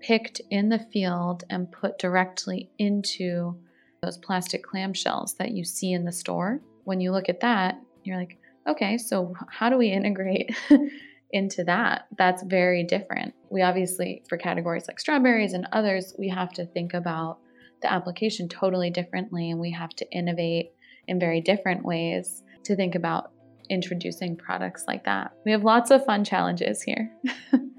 picked 0.00 0.40
in 0.50 0.68
the 0.68 0.78
field 0.78 1.44
and 1.50 1.70
put 1.70 1.98
directly 1.98 2.70
into 2.78 3.56
those 4.02 4.18
plastic 4.18 4.64
clamshells 4.64 5.36
that 5.38 5.52
you 5.52 5.64
see 5.64 5.92
in 5.92 6.04
the 6.04 6.12
store. 6.12 6.60
When 6.84 7.00
you 7.00 7.10
look 7.10 7.28
at 7.28 7.40
that, 7.40 7.80
you're 8.02 8.18
like, 8.18 8.38
okay, 8.68 8.98
so 8.98 9.34
how 9.50 9.70
do 9.70 9.78
we 9.78 9.90
integrate 9.90 10.54
into 11.32 11.64
that? 11.64 12.06
That's 12.18 12.42
very 12.42 12.84
different. 12.84 13.34
We 13.50 13.62
obviously, 13.62 14.22
for 14.28 14.36
categories 14.36 14.86
like 14.88 15.00
strawberries 15.00 15.54
and 15.54 15.66
others, 15.72 16.14
we 16.18 16.28
have 16.28 16.52
to 16.54 16.66
think 16.66 16.94
about 16.94 17.38
the 17.82 17.92
application 17.92 18.48
totally 18.48 18.90
differently 18.90 19.50
and 19.50 19.60
we 19.60 19.72
have 19.72 19.90
to 19.90 20.10
innovate 20.10 20.72
in 21.06 21.18
very 21.18 21.40
different 21.40 21.84
ways 21.84 22.42
to 22.64 22.76
think 22.76 22.94
about 22.94 23.30
introducing 23.70 24.36
products 24.36 24.84
like 24.86 25.04
that. 25.04 25.32
We 25.44 25.52
have 25.52 25.64
lots 25.64 25.90
of 25.90 26.04
fun 26.04 26.24
challenges 26.24 26.82
here. 26.82 27.10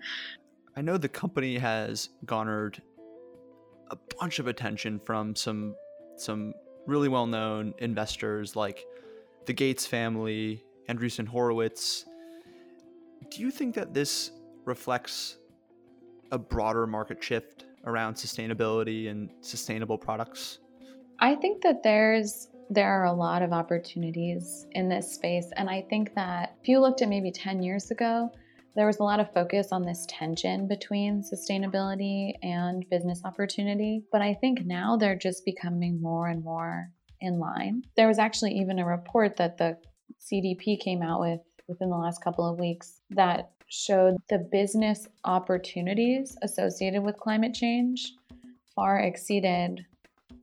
I 0.75 0.81
know 0.81 0.97
the 0.97 1.09
company 1.09 1.57
has 1.57 2.09
garnered 2.25 2.81
a 3.91 3.97
bunch 4.19 4.39
of 4.39 4.47
attention 4.47 4.99
from 4.99 5.35
some 5.35 5.75
some 6.17 6.53
really 6.85 7.09
well-known 7.09 7.73
investors 7.79 8.55
like 8.55 8.85
the 9.45 9.53
Gates 9.53 9.85
family, 9.85 10.63
Andreessen 10.89 11.27
Horowitz. 11.27 12.05
Do 13.31 13.41
you 13.41 13.51
think 13.51 13.75
that 13.75 13.93
this 13.93 14.31
reflects 14.65 15.37
a 16.31 16.37
broader 16.37 16.87
market 16.87 17.23
shift 17.23 17.65
around 17.85 18.15
sustainability 18.15 19.09
and 19.09 19.29
sustainable 19.41 19.97
products? 19.97 20.59
I 21.19 21.35
think 21.35 21.61
that 21.63 21.83
there's 21.83 22.49
there 22.69 22.91
are 22.91 23.05
a 23.05 23.13
lot 23.13 23.41
of 23.41 23.53
opportunities 23.53 24.65
in 24.71 24.89
this 24.89 25.13
space. 25.13 25.47
And 25.55 25.69
I 25.69 25.85
think 25.89 26.13
that 26.15 26.55
if 26.61 26.67
you 26.67 26.79
looked 26.79 27.01
at 27.01 27.09
maybe 27.09 27.31
10 27.31 27.61
years 27.61 27.91
ago, 27.91 28.31
there 28.75 28.87
was 28.87 28.99
a 28.99 29.03
lot 29.03 29.19
of 29.19 29.33
focus 29.33 29.69
on 29.71 29.85
this 29.85 30.05
tension 30.09 30.67
between 30.67 31.23
sustainability 31.23 32.33
and 32.43 32.85
business 32.89 33.21
opportunity. 33.23 34.03
But 34.11 34.21
I 34.21 34.33
think 34.33 34.65
now 34.65 34.97
they're 34.97 35.17
just 35.17 35.45
becoming 35.45 36.01
more 36.01 36.27
and 36.27 36.43
more 36.43 36.89
in 37.21 37.39
line. 37.39 37.83
There 37.95 38.07
was 38.07 38.19
actually 38.19 38.53
even 38.59 38.79
a 38.79 38.85
report 38.85 39.37
that 39.37 39.57
the 39.57 39.77
CDP 40.19 40.79
came 40.79 41.01
out 41.01 41.21
with 41.21 41.39
within 41.67 41.89
the 41.89 41.97
last 41.97 42.23
couple 42.23 42.47
of 42.47 42.59
weeks 42.59 43.01
that 43.11 43.51
showed 43.67 44.15
the 44.29 44.47
business 44.51 45.07
opportunities 45.23 46.37
associated 46.43 47.01
with 47.01 47.17
climate 47.17 47.53
change 47.53 48.13
far 48.75 48.99
exceeded 48.99 49.83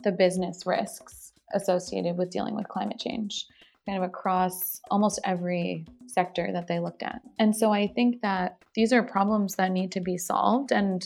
the 0.02 0.10
business 0.10 0.66
risks 0.66 1.21
associated 1.54 2.16
with 2.16 2.30
dealing 2.30 2.54
with 2.54 2.68
climate 2.68 2.98
change, 2.98 3.46
kind 3.86 3.98
of 3.98 4.04
across 4.04 4.80
almost 4.90 5.20
every 5.24 5.86
sector 6.06 6.50
that 6.52 6.66
they 6.66 6.78
looked 6.78 7.02
at. 7.02 7.20
And 7.38 7.54
so 7.54 7.72
I 7.72 7.86
think 7.86 8.20
that 8.22 8.58
these 8.74 8.92
are 8.92 9.02
problems 9.02 9.56
that 9.56 9.72
need 9.72 9.92
to 9.92 10.00
be 10.00 10.18
solved. 10.18 10.72
And 10.72 11.04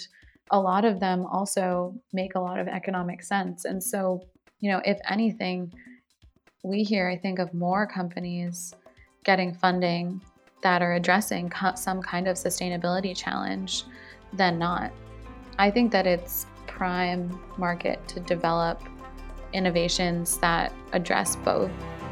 a 0.50 0.61
lot 0.61 0.85
of 0.85 1.00
them 1.00 1.26
also 1.26 1.95
make 2.12 2.35
a 2.35 2.41
lot 2.41 2.59
of 2.59 2.69
economic 2.69 3.23
sense. 3.23 3.65
And 3.65 3.83
so, 3.83 4.23
you 4.61 4.71
know, 4.71 4.81
if 4.85 4.99
anything, 5.09 5.73
we 6.62 6.83
hear, 6.83 7.09
I 7.09 7.17
think, 7.17 7.38
of 7.38 7.53
more 7.55 7.87
companies 7.87 8.75
getting 9.25 9.55
funding 9.55 10.21
that 10.62 10.83
are 10.83 10.95
addressing 10.95 11.53
some 11.76 12.03
kind 12.03 12.29
of 12.29 12.37
sustainability 12.37 13.17
challenge 13.17 13.85
than 14.33 14.59
not. 14.59 14.91
I 15.59 15.71
think 15.71 15.93
that 15.93 16.07
it's 16.07 16.47
prime 16.67 17.41
market 17.57 18.07
to 18.09 18.21
develop 18.21 18.83
innovations 19.57 20.37
that 20.39 20.73
address 20.93 21.35
both. 21.37 21.71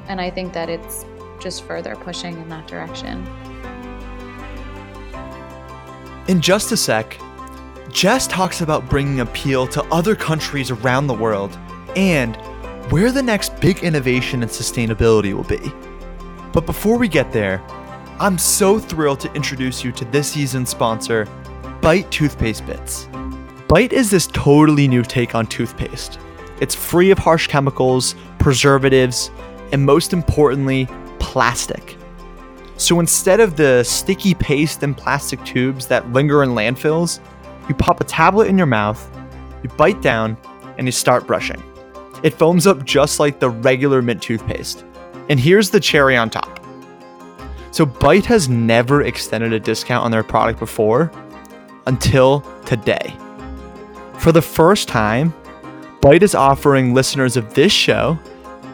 And 0.08 0.20
I 0.20 0.30
think 0.30 0.52
that 0.54 0.68
it's 0.68 1.04
just 1.38 1.64
further 1.64 1.94
pushing 1.94 2.38
in 2.38 2.48
that 2.48 2.66
direction. 2.66 3.26
In 6.26 6.40
just 6.40 6.72
a 6.72 6.76
sec, 6.76 7.18
Jess 7.90 8.26
talks 8.26 8.62
about 8.62 8.88
bringing 8.88 9.24
Apeel 9.24 9.70
to 9.72 9.84
other 9.84 10.16
countries 10.16 10.70
around 10.70 11.06
the 11.06 11.14
world 11.14 11.56
and 11.96 12.34
where 12.90 13.12
the 13.12 13.22
next 13.22 13.60
big 13.60 13.84
innovation 13.84 14.42
in 14.42 14.48
sustainability 14.48 15.34
will 15.34 15.44
be. 15.44 15.60
But 16.52 16.66
before 16.66 16.98
we 16.98 17.08
get 17.08 17.30
there, 17.30 17.62
I'm 18.18 18.38
so 18.38 18.78
thrilled 18.78 19.20
to 19.20 19.32
introduce 19.34 19.84
you 19.84 19.92
to 19.92 20.04
this 20.06 20.32
season's 20.32 20.70
sponsor, 20.70 21.26
Bite 21.80 22.10
Toothpaste 22.10 22.66
Bits. 22.66 23.08
Bite 23.68 23.92
is 23.92 24.10
this 24.10 24.28
totally 24.28 24.88
new 24.88 25.02
take 25.02 25.34
on 25.34 25.46
toothpaste 25.46 26.18
it's 26.60 26.74
free 26.74 27.10
of 27.10 27.18
harsh 27.18 27.46
chemicals, 27.46 28.14
preservatives, 28.38 29.30
and 29.72 29.84
most 29.84 30.12
importantly, 30.12 30.88
plastic. 31.18 31.96
So 32.76 33.00
instead 33.00 33.40
of 33.40 33.56
the 33.56 33.82
sticky 33.84 34.34
paste 34.34 34.82
and 34.82 34.96
plastic 34.96 35.42
tubes 35.44 35.86
that 35.86 36.12
linger 36.12 36.42
in 36.42 36.50
landfills, 36.50 37.20
you 37.68 37.74
pop 37.74 38.00
a 38.00 38.04
tablet 38.04 38.48
in 38.48 38.58
your 38.58 38.66
mouth, 38.66 39.10
you 39.62 39.68
bite 39.70 40.02
down, 40.02 40.36
and 40.76 40.86
you 40.86 40.92
start 40.92 41.26
brushing. 41.26 41.62
It 42.22 42.34
foams 42.34 42.66
up 42.66 42.84
just 42.84 43.20
like 43.20 43.38
the 43.38 43.50
regular 43.50 44.02
mint 44.02 44.22
toothpaste. 44.22 44.84
And 45.28 45.38
here's 45.40 45.70
the 45.70 45.80
cherry 45.80 46.16
on 46.16 46.30
top. 46.30 46.60
So 47.70 47.84
Bite 47.84 48.26
has 48.26 48.48
never 48.48 49.02
extended 49.02 49.52
a 49.52 49.58
discount 49.58 50.04
on 50.04 50.10
their 50.10 50.22
product 50.22 50.58
before 50.60 51.10
until 51.86 52.40
today. 52.66 53.16
For 54.18 54.30
the 54.32 54.42
first 54.42 54.86
time, 54.88 55.34
Bite 56.04 56.22
is 56.22 56.34
offering 56.34 56.92
listeners 56.92 57.38
of 57.38 57.54
this 57.54 57.72
show 57.72 58.18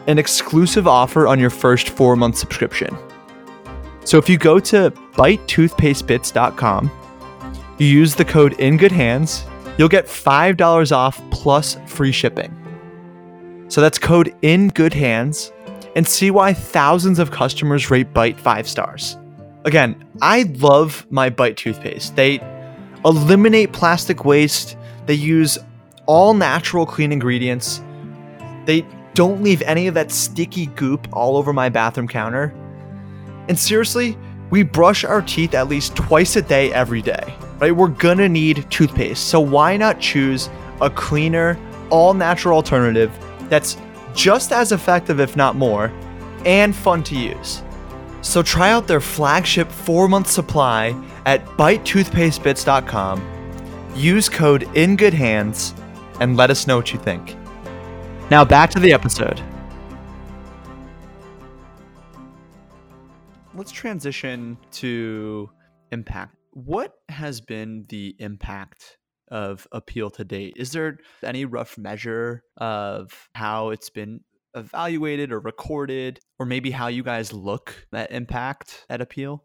an 0.07 0.19
exclusive 0.19 0.85
offer 0.85 1.29
on 1.29 1.39
your 1.39 1.49
first 1.49 1.87
four 1.87 2.17
month 2.17 2.35
subscription. 2.35 2.93
So 4.03 4.17
if 4.17 4.27
you 4.27 4.37
go 4.37 4.59
to 4.59 4.91
bitetoothpastebits.com, 5.13 6.91
you 7.77 7.87
use 7.87 8.15
the 8.15 8.25
code 8.25 8.59
in 8.59 8.75
good 8.75 8.91
hands, 8.91 9.45
you'll 9.77 9.87
get 9.87 10.07
$5 10.07 10.91
off 10.91 11.21
plus 11.31 11.77
free 11.87 12.11
shipping. 12.11 12.53
So 13.69 13.79
that's 13.79 13.97
code 13.97 14.35
in 14.41 14.67
good 14.67 14.93
hands 14.93 15.53
and 15.95 16.05
see 16.05 16.31
why 16.31 16.51
thousands 16.51 17.17
of 17.17 17.31
customers 17.31 17.89
rate 17.89 18.13
Bite 18.13 18.41
5 18.41 18.67
stars. 18.67 19.17
Again, 19.63 20.03
I 20.21 20.43
love 20.57 21.07
my 21.09 21.29
Bite 21.29 21.55
toothpaste. 21.55 22.13
They 22.13 22.41
eliminate 23.05 23.71
plastic 23.71 24.25
waste, 24.25 24.75
they 25.05 25.13
use 25.13 25.57
all 26.11 26.33
natural 26.33 26.85
clean 26.85 27.13
ingredients. 27.13 27.81
They 28.65 28.85
don't 29.13 29.41
leave 29.41 29.61
any 29.61 29.87
of 29.87 29.93
that 29.93 30.11
sticky 30.11 30.65
goop 30.65 31.07
all 31.13 31.37
over 31.37 31.53
my 31.53 31.69
bathroom 31.69 32.09
counter. 32.09 32.53
And 33.47 33.57
seriously, 33.57 34.17
we 34.49 34.63
brush 34.63 35.05
our 35.05 35.21
teeth 35.21 35.53
at 35.53 35.69
least 35.69 35.95
twice 35.95 36.35
a 36.35 36.41
day 36.41 36.73
every 36.73 37.01
day, 37.01 37.33
right? 37.59 37.73
We're 37.73 37.87
gonna 37.87 38.27
need 38.27 38.69
toothpaste. 38.69 39.29
So 39.29 39.39
why 39.39 39.77
not 39.77 40.01
choose 40.01 40.49
a 40.81 40.89
cleaner, 40.89 41.57
all 41.89 42.13
natural 42.13 42.57
alternative 42.57 43.09
that's 43.47 43.77
just 44.13 44.51
as 44.51 44.73
effective, 44.73 45.21
if 45.21 45.37
not 45.37 45.55
more, 45.55 45.93
and 46.45 46.75
fun 46.75 47.03
to 47.03 47.15
use? 47.15 47.63
So 48.21 48.43
try 48.43 48.73
out 48.73 48.85
their 48.85 48.99
flagship 48.99 49.71
four 49.71 50.09
month 50.09 50.29
supply 50.29 50.93
at 51.25 51.45
bitetoothpastebits.com. 51.55 53.93
Use 53.95 54.27
code 54.27 54.63
INGOODHANDS 54.73 55.75
and 56.21 56.37
let 56.37 56.49
us 56.49 56.67
know 56.67 56.77
what 56.77 56.93
you 56.93 56.99
think. 56.99 57.35
Now 58.29 58.45
back 58.45 58.69
to 58.71 58.79
the 58.79 58.93
episode. 58.93 59.41
Let's 63.53 63.71
transition 63.71 64.57
to 64.73 65.49
impact. 65.91 66.37
What 66.51 66.93
has 67.09 67.41
been 67.41 67.85
the 67.89 68.15
impact 68.19 68.97
of 69.29 69.67
Apeel 69.73 70.13
to 70.13 70.23
date? 70.23 70.53
Is 70.55 70.71
there 70.71 70.99
any 71.23 71.43
rough 71.45 71.77
measure 71.77 72.43
of 72.57 73.29
how 73.33 73.71
it's 73.71 73.89
been 73.89 74.21
evaluated 74.53 75.31
or 75.31 75.39
recorded, 75.39 76.19
or 76.37 76.45
maybe 76.45 76.71
how 76.71 76.87
you 76.87 77.03
guys 77.03 77.33
look 77.33 77.87
at 77.93 78.11
impact 78.11 78.85
at 78.89 78.99
Apeel? 78.99 79.39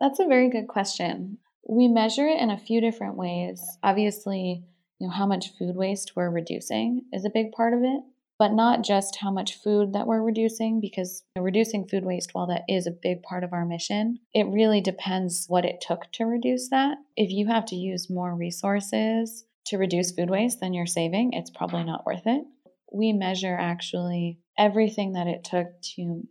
That's 0.00 0.20
a 0.20 0.26
very 0.26 0.50
good 0.50 0.68
question. 0.68 1.38
We 1.68 1.88
measure 1.88 2.26
it 2.26 2.40
in 2.40 2.50
a 2.50 2.58
few 2.58 2.80
different 2.80 3.16
ways. 3.16 3.62
Obviously, 3.82 4.64
you 5.00 5.06
know, 5.06 5.12
how 5.12 5.26
much 5.26 5.56
food 5.58 5.74
waste 5.74 6.12
we're 6.14 6.30
reducing 6.30 7.06
is 7.12 7.24
a 7.24 7.30
big 7.30 7.52
part 7.52 7.72
of 7.72 7.80
it, 7.82 8.02
but 8.38 8.52
not 8.52 8.84
just 8.84 9.16
how 9.20 9.30
much 9.30 9.54
food 9.62 9.94
that 9.94 10.06
we're 10.06 10.22
reducing, 10.22 10.80
because 10.80 11.22
reducing 11.36 11.88
food 11.88 12.04
waste, 12.04 12.30
while 12.32 12.46
that 12.46 12.62
is 12.68 12.86
a 12.86 12.90
big 13.02 13.22
part 13.22 13.42
of 13.42 13.52
our 13.52 13.64
mission, 13.64 14.18
it 14.34 14.46
really 14.46 14.80
depends 14.80 15.46
what 15.48 15.64
it 15.64 15.80
took 15.80 16.10
to 16.12 16.24
reduce 16.24 16.68
that. 16.68 16.98
If 17.16 17.30
you 17.30 17.46
have 17.46 17.64
to 17.66 17.76
use 17.76 18.10
more 18.10 18.34
resources 18.34 19.44
to 19.66 19.78
reduce 19.78 20.12
food 20.12 20.30
waste 20.30 20.60
than 20.60 20.74
you're 20.74 20.86
saving, 20.86 21.32
it's 21.32 21.50
probably 21.50 21.84
not 21.84 22.06
worth 22.06 22.26
it. 22.26 22.44
We 22.92 23.12
measure 23.12 23.56
actually 23.58 24.38
everything 24.58 25.12
that 25.12 25.26
it 25.26 25.44
took 25.44 25.80
to 25.96 26.26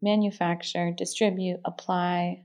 manufacture, 0.00 0.92
distribute, 0.96 1.60
apply 1.64 2.44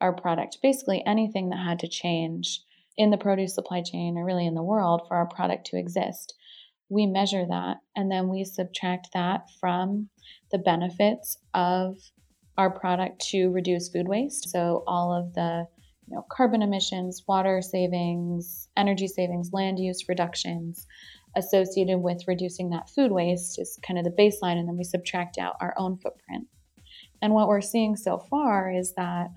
our 0.00 0.12
product, 0.12 0.58
basically 0.62 1.02
anything 1.04 1.50
that 1.50 1.58
had 1.58 1.80
to 1.80 1.88
change 1.88 2.60
in 2.98 3.10
the 3.10 3.16
produce 3.16 3.54
supply 3.54 3.80
chain 3.80 4.18
or 4.18 4.24
really 4.24 4.46
in 4.46 4.54
the 4.54 4.62
world 4.62 5.02
for 5.08 5.16
our 5.16 5.26
product 5.28 5.66
to 5.68 5.78
exist. 5.78 6.34
We 6.90 7.06
measure 7.06 7.46
that 7.48 7.78
and 7.96 8.10
then 8.10 8.28
we 8.28 8.44
subtract 8.44 9.08
that 9.14 9.46
from 9.60 10.10
the 10.50 10.58
benefits 10.58 11.38
of 11.54 11.96
our 12.58 12.70
product 12.70 13.20
to 13.30 13.48
reduce 13.50 13.88
food 13.88 14.08
waste. 14.08 14.50
So 14.50 14.82
all 14.86 15.12
of 15.12 15.32
the 15.34 15.66
you 16.08 16.16
know, 16.16 16.26
carbon 16.30 16.60
emissions, 16.60 17.22
water 17.28 17.62
savings, 17.62 18.68
energy 18.76 19.06
savings, 19.06 19.50
land 19.52 19.78
use 19.78 20.08
reductions 20.08 20.86
associated 21.36 21.98
with 21.98 22.26
reducing 22.26 22.70
that 22.70 22.90
food 22.90 23.12
waste 23.12 23.58
is 23.58 23.78
kind 23.86 23.98
of 23.98 24.04
the 24.04 24.10
baseline, 24.10 24.58
and 24.58 24.66
then 24.66 24.76
we 24.76 24.84
subtract 24.84 25.38
out 25.38 25.56
our 25.60 25.74
own 25.76 25.98
footprint. 25.98 26.46
And 27.20 27.34
what 27.34 27.48
we're 27.48 27.60
seeing 27.60 27.94
so 27.96 28.18
far 28.18 28.72
is 28.72 28.94
that, 28.94 29.28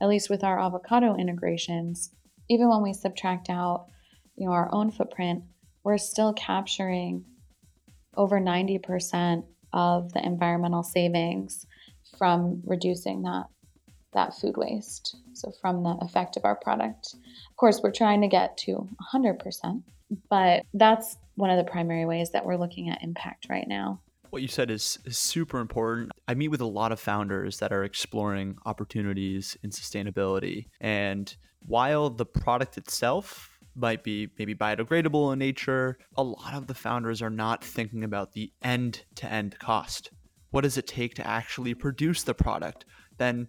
at 0.00 0.08
least 0.08 0.28
with 0.28 0.44
our 0.44 0.60
avocado 0.60 1.14
integrations, 1.16 2.10
even 2.48 2.68
when 2.68 2.82
we 2.82 2.92
subtract 2.92 3.50
out 3.50 3.86
you 4.36 4.46
know 4.46 4.52
our 4.52 4.68
own 4.72 4.90
footprint 4.90 5.42
we're 5.84 5.98
still 5.98 6.32
capturing 6.34 7.24
over 8.14 8.40
90% 8.40 9.44
of 9.72 10.12
the 10.12 10.24
environmental 10.24 10.82
savings 10.82 11.66
from 12.18 12.60
reducing 12.66 13.22
that 13.22 13.44
that 14.14 14.34
food 14.34 14.56
waste. 14.56 15.16
So 15.34 15.52
from 15.60 15.82
the 15.82 15.96
effect 16.00 16.36
of 16.36 16.44
our 16.44 16.56
product. 16.56 17.14
Of 17.14 17.56
course 17.56 17.80
we're 17.82 17.92
trying 17.92 18.22
to 18.22 18.28
get 18.28 18.56
to 18.58 18.88
100% 19.14 19.82
but 20.30 20.64
that's 20.74 21.18
one 21.34 21.50
of 21.50 21.58
the 21.58 21.70
primary 21.70 22.06
ways 22.06 22.30
that 22.30 22.44
we're 22.44 22.56
looking 22.56 22.88
at 22.88 23.02
impact 23.02 23.46
right 23.48 23.68
now 23.68 24.00
what 24.30 24.42
you 24.42 24.48
said 24.48 24.70
is, 24.70 24.98
super 25.08 25.58
important. 25.58 26.12
I 26.26 26.34
meet 26.34 26.48
with 26.48 26.60
a 26.60 26.66
lot 26.66 26.92
of 26.92 27.00
founders 27.00 27.58
that 27.58 27.72
are 27.72 27.84
exploring 27.84 28.56
opportunities 28.66 29.56
in 29.62 29.70
sustainability. 29.70 30.66
And 30.80 31.34
while 31.66 32.10
the 32.10 32.26
product 32.26 32.78
itself 32.78 33.58
might 33.74 34.02
be 34.02 34.28
maybe 34.38 34.54
biodegradable 34.54 35.32
in 35.32 35.38
nature, 35.38 35.98
a 36.16 36.22
lot 36.22 36.54
of 36.54 36.66
the 36.66 36.74
founders 36.74 37.22
are 37.22 37.30
not 37.30 37.64
thinking 37.64 38.04
about 38.04 38.32
the 38.32 38.52
end 38.62 39.04
to 39.16 39.30
end 39.30 39.58
cost. 39.58 40.10
What 40.50 40.62
does 40.62 40.78
it 40.78 40.86
take 40.86 41.14
to 41.14 41.26
actually 41.26 41.74
produce 41.74 42.22
the 42.22 42.34
product? 42.34 42.84
Then 43.18 43.48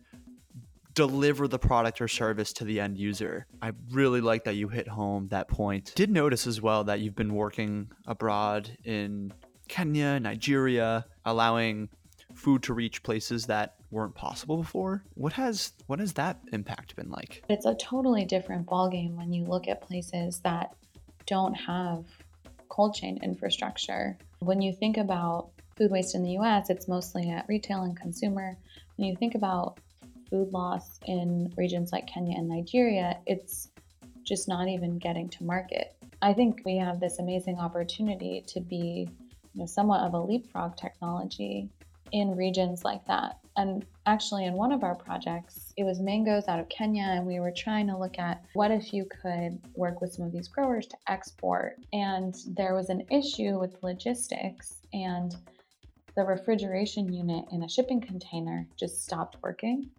deliver 0.93 1.47
the 1.47 1.59
product 1.59 2.01
or 2.01 2.07
service 2.07 2.51
to 2.53 2.65
the 2.65 2.79
end 2.79 2.97
user. 2.97 3.47
I 3.61 3.71
really 3.91 4.21
like 4.21 4.43
that 4.43 4.55
you 4.55 4.67
hit 4.67 4.87
home 4.87 5.29
that 5.29 5.47
point. 5.47 5.93
Did 5.95 6.11
notice 6.11 6.45
as 6.45 6.61
well 6.61 6.83
that 6.85 6.99
you've 6.99 7.15
been 7.15 7.33
working 7.33 7.89
abroad 8.05 8.69
in 8.83 9.31
Kenya, 9.69 10.19
Nigeria, 10.19 11.05
allowing 11.25 11.89
food 12.33 12.63
to 12.63 12.73
reach 12.73 13.03
places 13.03 13.45
that 13.45 13.75
weren't 13.91 14.15
possible 14.15 14.57
before. 14.57 15.03
What 15.13 15.33
has 15.33 15.73
what 15.87 15.99
has 15.99 16.13
that 16.13 16.39
impact 16.51 16.95
been 16.95 17.09
like? 17.09 17.43
It's 17.49 17.65
a 17.65 17.75
totally 17.75 18.25
different 18.25 18.67
ballgame 18.67 19.15
when 19.15 19.31
you 19.31 19.45
look 19.45 19.67
at 19.67 19.81
places 19.81 20.39
that 20.41 20.75
don't 21.25 21.53
have 21.53 22.05
cold 22.67 22.93
chain 22.95 23.19
infrastructure. 23.23 24.17
When 24.39 24.61
you 24.61 24.73
think 24.73 24.97
about 24.97 25.49
food 25.75 25.91
waste 25.91 26.15
in 26.15 26.23
the 26.23 26.31
US, 26.37 26.69
it's 26.69 26.87
mostly 26.87 27.29
at 27.29 27.45
retail 27.47 27.83
and 27.83 27.95
consumer. 27.95 28.57
When 28.97 29.07
you 29.07 29.15
think 29.15 29.35
about 29.35 29.79
food 30.29 30.51
loss 30.51 30.99
in 31.05 31.53
regions 31.57 31.91
like 31.91 32.07
Kenya 32.07 32.37
and 32.37 32.47
Nigeria, 32.47 33.17
it's 33.25 33.69
just 34.23 34.47
not 34.47 34.67
even 34.67 34.99
getting 34.99 35.27
to 35.29 35.43
market. 35.43 35.95
I 36.21 36.33
think 36.33 36.61
we 36.65 36.77
have 36.77 36.99
this 36.99 37.19
amazing 37.19 37.57
opportunity 37.59 38.43
to 38.47 38.59
be 38.59 39.09
know, 39.59 39.65
somewhat 39.65 40.01
of 40.01 40.13
a 40.13 40.19
leapfrog 40.19 40.75
technology 40.77 41.69
in 42.11 42.35
regions 42.35 42.83
like 42.83 43.05
that. 43.05 43.37
And 43.57 43.85
actually, 44.05 44.45
in 44.45 44.53
one 44.53 44.71
of 44.71 44.83
our 44.83 44.95
projects, 44.95 45.73
it 45.75 45.83
was 45.83 45.99
mangoes 45.99 46.47
out 46.47 46.59
of 46.59 46.69
Kenya, 46.69 47.03
and 47.03 47.25
we 47.25 47.39
were 47.39 47.51
trying 47.51 47.87
to 47.87 47.97
look 47.97 48.17
at 48.17 48.43
what 48.53 48.71
if 48.71 48.93
you 48.93 49.05
could 49.21 49.59
work 49.75 50.01
with 50.01 50.13
some 50.13 50.25
of 50.25 50.31
these 50.31 50.47
growers 50.47 50.87
to 50.87 50.97
export. 51.07 51.77
And 51.93 52.35
there 52.47 52.73
was 52.73 52.89
an 52.89 53.05
issue 53.11 53.59
with 53.59 53.83
logistics, 53.83 54.77
and 54.93 55.35
the 56.15 56.23
refrigeration 56.23 57.11
unit 57.11 57.45
in 57.51 57.63
a 57.63 57.69
shipping 57.69 58.01
container 58.01 58.67
just 58.77 59.03
stopped 59.03 59.37
working. 59.43 59.89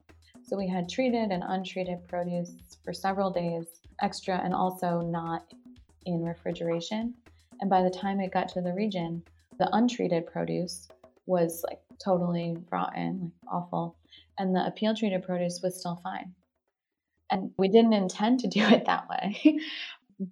So 0.43 0.57
we 0.57 0.69
had 0.69 0.89
treated 0.89 1.31
and 1.31 1.45
untreated 1.47 2.09
produce 2.09 2.53
for 2.85 2.93
several 2.93 3.31
days 3.31 3.67
extra 4.03 4.41
and 4.43 4.55
also 4.55 5.01
not 5.01 5.45
in 6.07 6.25
refrigeration. 6.25 7.15
And 7.61 7.69
by 7.69 7.83
the 7.83 7.91
time 7.91 8.21
it 8.21 8.33
got 8.33 8.49
to 8.51 8.61
the 8.61 8.73
region, 8.73 9.23
the 9.61 9.69
untreated 9.73 10.27
produce 10.27 10.89
was 11.27 11.63
like 11.69 11.81
totally 12.03 12.57
rotten, 12.73 13.31
like 13.43 13.55
awful, 13.55 13.97
and 14.39 14.55
the 14.55 14.61
Apeel 14.61 14.99
treated 14.99 15.23
produce 15.23 15.61
was 15.63 15.79
still 15.79 16.01
fine. 16.03 16.35
And 17.31 17.53
we 17.59 17.69
didn't 17.69 17.93
intend 17.93 18.41
to 18.41 18.49
do 18.59 18.63
it 18.63 18.87
that 18.87 19.07
way, 19.09 19.61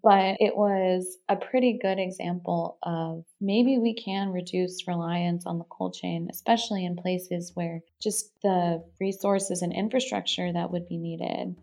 but 0.03 0.38
it 0.41 0.57
was 0.57 1.19
a 1.29 1.37
pretty 1.37 1.79
good 1.81 1.99
example 1.99 2.79
of 2.83 3.25
maybe 3.41 3.79
we 3.79 3.95
can 3.95 4.31
reduce 4.33 4.88
reliance 4.88 5.45
on 5.47 5.59
the 5.59 5.64
cold 5.64 5.95
chain, 5.95 6.29
especially 6.31 6.87
in 6.87 6.97
places 6.97 7.53
where 7.55 7.81
just 8.01 8.33
the 8.43 8.83
resources 8.99 9.61
and 9.61 9.75
infrastructure 9.75 10.51
that 10.53 10.73
would 10.73 10.88
be 10.88 10.97
needed 10.97 11.55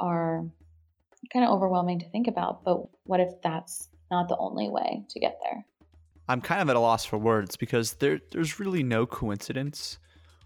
are 0.00 0.44
kind 1.30 1.44
of 1.44 1.52
overwhelming 1.52 2.00
to 2.00 2.08
think 2.08 2.28
about. 2.28 2.64
But 2.64 2.88
what 3.04 3.20
if 3.20 3.30
that's 3.42 3.90
not 4.10 4.28
the 4.28 4.38
only 4.38 4.70
way 4.70 5.04
to 5.10 5.20
get 5.20 5.38
there? 5.44 5.66
I'm 6.30 6.40
kind 6.40 6.62
of 6.62 6.70
at 6.70 6.76
a 6.76 6.80
loss 6.80 7.04
for 7.04 7.18
words 7.18 7.56
because 7.56 7.94
there 7.94 8.20
there's 8.30 8.60
really 8.60 8.84
no 8.84 9.04
coincidence 9.04 9.98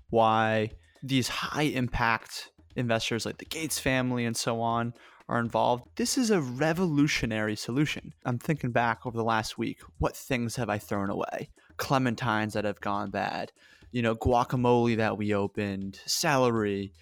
why 0.09 0.71
these 1.03 1.29
high 1.29 1.65
impact 1.65 2.53
investors 2.75 3.27
like 3.27 3.37
the 3.37 3.45
Gates 3.45 3.79
family 3.79 4.25
and 4.25 4.35
so 4.35 4.63
on 4.63 4.95
are 5.29 5.39
involved. 5.39 5.85
This 5.97 6.17
is 6.17 6.31
a 6.31 6.41
revolutionary 6.41 7.55
solution. 7.55 8.15
I'm 8.25 8.39
thinking 8.39 8.71
back 8.73 9.05
over 9.05 9.15
the 9.15 9.25
last 9.25 9.59
week, 9.59 9.83
what 9.99 10.17
things 10.17 10.57
have 10.57 10.71
I 10.71 10.79
thrown 10.79 11.11
away? 11.11 11.51
Clementines 11.77 12.53
that 12.53 12.65
have 12.65 12.81
gone 12.81 13.11
bad, 13.11 13.53
you 13.93 14.01
know, 14.01 14.15
guacamole 14.15 14.97
that 14.97 15.19
we 15.19 15.35
opened, 15.35 16.01
celery. 16.07 16.95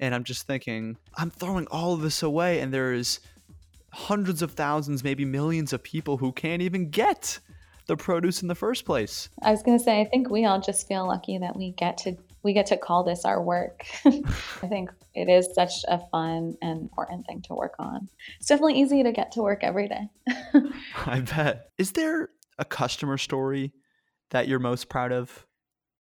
And 0.00 0.12
I'm 0.12 0.24
just 0.24 0.44
thinking, 0.44 0.96
I'm 1.16 1.30
throwing 1.30 1.68
all 1.68 1.94
of 1.94 2.00
this 2.00 2.20
away 2.20 2.58
and 2.58 2.74
there 2.74 2.94
is 2.94 3.20
hundreds 3.92 4.42
of 4.42 4.54
thousands, 4.54 5.04
maybe 5.04 5.24
millions 5.24 5.72
of 5.72 5.84
people 5.84 6.16
who 6.16 6.32
can't 6.32 6.62
even 6.62 6.90
get 6.90 7.38
the 7.86 7.96
produce 7.96 8.42
in 8.42 8.48
the 8.48 8.54
first 8.54 8.84
place. 8.84 9.28
I 9.42 9.50
was 9.50 9.62
going 9.62 9.78
to 9.78 9.84
say, 9.84 10.00
I 10.00 10.04
think 10.04 10.30
we 10.30 10.44
all 10.44 10.60
just 10.60 10.88
feel 10.88 11.06
lucky 11.06 11.38
that 11.38 11.56
we 11.56 11.72
get 11.72 11.98
to 11.98 12.16
we 12.42 12.52
get 12.52 12.66
to 12.66 12.76
call 12.76 13.02
this 13.04 13.24
our 13.24 13.42
work. 13.42 13.86
I 14.04 14.66
think 14.68 14.90
it 15.14 15.30
is 15.30 15.48
such 15.54 15.72
a 15.88 15.98
fun 16.10 16.56
and 16.60 16.82
important 16.82 17.26
thing 17.26 17.40
to 17.42 17.54
work 17.54 17.74
on. 17.78 18.08
It's 18.38 18.48
definitely 18.48 18.80
easy 18.80 19.02
to 19.02 19.12
get 19.12 19.32
to 19.32 19.42
work 19.42 19.64
every 19.64 19.88
day. 19.88 20.10
I 21.06 21.20
bet. 21.20 21.70
Is 21.78 21.92
there 21.92 22.28
a 22.58 22.64
customer 22.66 23.16
story 23.16 23.72
that 24.30 24.46
you're 24.46 24.58
most 24.58 24.90
proud 24.90 25.10
of? 25.10 25.46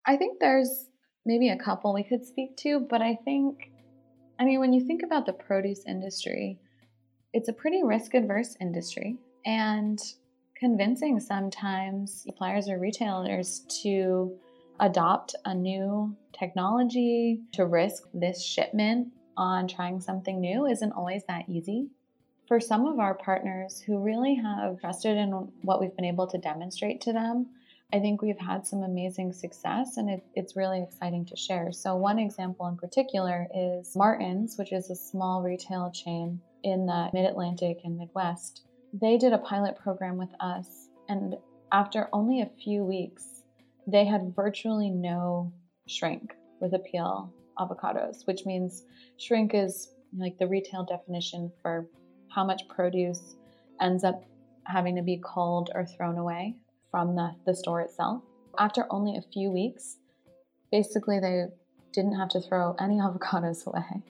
I 0.08 0.18
think 0.18 0.40
there's 0.40 0.88
maybe 1.28 1.50
a 1.50 1.58
couple 1.58 1.94
we 1.94 2.04
could 2.04 2.26
speak 2.26 2.58
to, 2.58 2.80
but 2.80 3.04
I 3.04 3.20
think, 3.24 3.72
I 4.40 4.46
mean, 4.46 4.60
when 4.60 4.74
you 4.74 4.84
think 4.86 5.04
about 5.04 5.28
the 5.28 5.34
produce 5.34 5.86
industry, 5.86 6.58
it's 7.34 7.50
a 7.50 7.54
pretty 7.54 7.84
risk 7.84 8.16
adverse 8.16 8.58
industry. 8.60 9.18
And 9.46 10.00
convincing 10.62 11.20
sometimes 11.20 12.22
suppliers 12.22 12.70
or 12.70 12.78
retailers 12.78 13.66
to 13.82 14.32
adopt 14.80 15.34
a 15.46 15.56
new 15.56 16.16
technology, 16.38 17.42
to 17.52 17.66
risk 17.66 18.04
this 18.14 18.46
shipment 18.46 19.08
on 19.36 19.68
trying 19.68 20.00
something 20.00 20.40
new 20.40 20.68
isn't 20.68 20.92
always 20.92 21.24
that 21.28 21.44
easy. 21.50 21.90
For 22.48 22.60
some 22.60 22.86
of 22.86 23.00
our 23.00 23.16
partners 23.16 23.82
who 23.82 23.98
really 23.98 24.36
have 24.36 24.80
trusted 24.80 25.18
in 25.18 25.32
what 25.64 25.82
we've 25.82 25.96
been 25.96 26.06
able 26.06 26.28
to 26.28 26.38
demonstrate 26.38 27.02
to 27.02 27.14
them, 27.14 27.48
I 27.92 28.00
think 28.00 28.22
we've 28.22 28.40
had 28.40 28.68
some 28.68 28.84
amazing 28.84 29.34
success 29.34 29.98
and 29.98 30.12
it, 30.12 30.24
it's 30.36 30.56
really 30.56 30.84
exciting 30.84 31.26
to 31.26 31.36
share. 31.36 31.72
So, 31.72 31.96
one 31.96 32.20
example 32.20 32.68
in 32.68 32.78
particular 32.78 33.48
is 33.54 33.96
Martin's, 33.96 34.58
which 34.58 34.72
is 34.72 34.90
a 34.90 34.96
small 34.96 35.42
retail 35.42 35.92
chain 35.92 36.40
in 36.64 36.86
the 36.86 37.10
mid 37.14 37.26
Atlantic 37.26 37.80
and 37.84 37.98
Midwest. 37.98 38.64
They 38.94 39.18
did 39.18 39.34
a 39.34 39.38
pilot 39.38 39.78
program 39.78 40.18
with 40.18 40.30
us, 40.40 40.90
and 41.08 41.36
after 41.72 42.10
only 42.12 42.42
a 42.42 42.52
few 42.64 42.84
weeks, 42.84 43.44
they 43.88 44.06
had 44.06 44.36
virtually 44.36 44.90
no 44.90 45.52
shrink 45.88 46.36
with 46.60 46.74
Apeel 46.74 47.32
avocados, 47.58 48.28
which 48.28 48.46
means 48.46 48.84
shrink 49.18 49.54
is 49.54 49.94
like 50.18 50.38
the 50.38 50.48
retail 50.48 50.84
definition 50.84 51.52
for 51.62 51.88
how 52.30 52.44
much 52.44 52.68
produce 52.68 53.36
ends 53.80 54.04
up 54.04 54.24
having 54.66 54.96
to 54.96 55.02
be 55.02 55.22
culled 55.24 55.70
or 55.74 55.86
thrown 55.86 56.18
away 56.18 56.56
from 56.90 57.16
the, 57.16 57.32
the 57.46 57.56
store 57.56 57.82
itself. 57.82 58.22
After 58.60 58.86
only 58.90 59.18
a 59.18 59.22
few 59.34 59.50
weeks, 59.50 59.98
basically 60.72 61.20
they 61.20 61.46
didn't 61.94 62.18
have 62.18 62.30
to 62.30 62.42
throw 62.42 62.76
any 62.80 62.96
avocados 63.00 63.66
away 63.66 64.04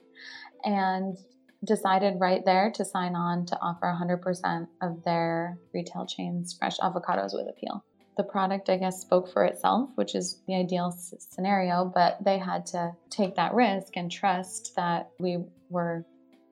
and 0.63 1.17
decided 1.65 2.19
right 2.19 2.43
there 2.43 2.71
to 2.76 2.84
sign 2.84 3.15
on 3.15 3.45
to 3.45 3.60
offer 3.62 3.86
100% 3.86 4.67
of 4.82 5.04
their 5.04 5.58
retail 5.74 6.06
chains 6.06 6.56
fresh 6.58 6.78
avocados 6.80 7.34
with 7.34 7.47
Apeel. 7.47 7.82
The 8.17 8.24
product, 8.24 8.69
I 8.69 8.78
guess, 8.78 9.02
spoke 9.02 9.32
for 9.32 9.45
itself, 9.45 9.89
which 9.95 10.15
is 10.15 10.41
the 10.47 10.56
ideal 10.56 10.91
scenario, 10.91 11.86
but 11.86 12.24
they 12.24 12.38
had 12.38 12.65
to 12.67 12.93
take 13.10 13.36
that 13.36 13.54
risk 13.54 13.95
and 13.95 14.12
trust 14.12 14.74
that 14.76 15.10
we 15.19 15.43
were 15.69 16.06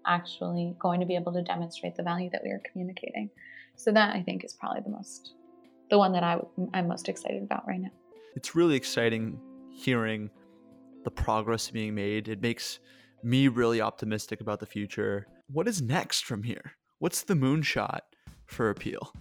actually 0.05 0.75
going 0.79 0.99
to 0.99 1.05
be 1.05 1.15
able 1.15 1.33
to 1.33 1.41
demonstrate 1.41 1.95
the 1.95 2.03
value 2.03 2.29
that 2.31 2.41
we 2.43 2.49
were 2.49 2.61
communicating. 2.71 3.29
So 3.75 3.91
that 3.91 4.15
I 4.15 4.21
think 4.21 4.43
is 4.43 4.53
probably 4.53 4.81
the 4.81 4.89
most, 4.89 5.33
the 5.89 5.97
one 5.97 6.13
that 6.13 6.23
I, 6.23 6.39
I'm 6.73 6.87
most 6.87 7.09
excited 7.09 7.43
about 7.43 7.67
right 7.67 7.79
now. 7.79 7.91
It's 8.35 8.55
really 8.55 8.75
exciting 8.75 9.39
hearing 9.71 10.29
the 11.03 11.11
progress 11.11 11.69
being 11.69 11.95
made. 11.95 12.27
It 12.27 12.41
makes 12.41 12.79
me 13.23 13.47
really 13.47 13.81
optimistic 13.81 14.41
about 14.41 14.59
the 14.59 14.65
future. 14.65 15.27
What 15.51 15.67
is 15.67 15.81
next 15.81 16.25
from 16.25 16.43
here? 16.43 16.73
What's 16.99 17.23
the 17.23 17.33
moonshot 17.33 17.99
for 18.45 18.73
Apeel? 18.73 19.11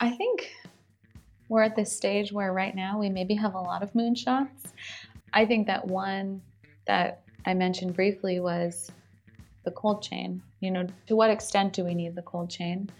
I 0.00 0.10
think 0.10 0.52
we're 1.48 1.62
at 1.62 1.76
this 1.76 1.94
stage 1.94 2.32
where 2.32 2.52
right 2.52 2.74
now 2.74 2.98
we 2.98 3.08
maybe 3.08 3.34
have 3.34 3.54
a 3.54 3.60
lot 3.60 3.82
of 3.82 3.92
moonshots. 3.92 4.72
I 5.32 5.46
think 5.46 5.66
that 5.66 5.86
one 5.86 6.40
that 6.86 7.22
I 7.46 7.54
mentioned 7.54 7.94
briefly 7.94 8.40
was 8.40 8.90
the 9.64 9.70
cold 9.70 10.02
chain. 10.02 10.42
You 10.60 10.70
know, 10.70 10.86
to 11.06 11.16
what 11.16 11.30
extent 11.30 11.72
do 11.72 11.84
we 11.84 11.94
need 11.94 12.14
the 12.14 12.22
cold 12.22 12.50
chain? 12.50 12.90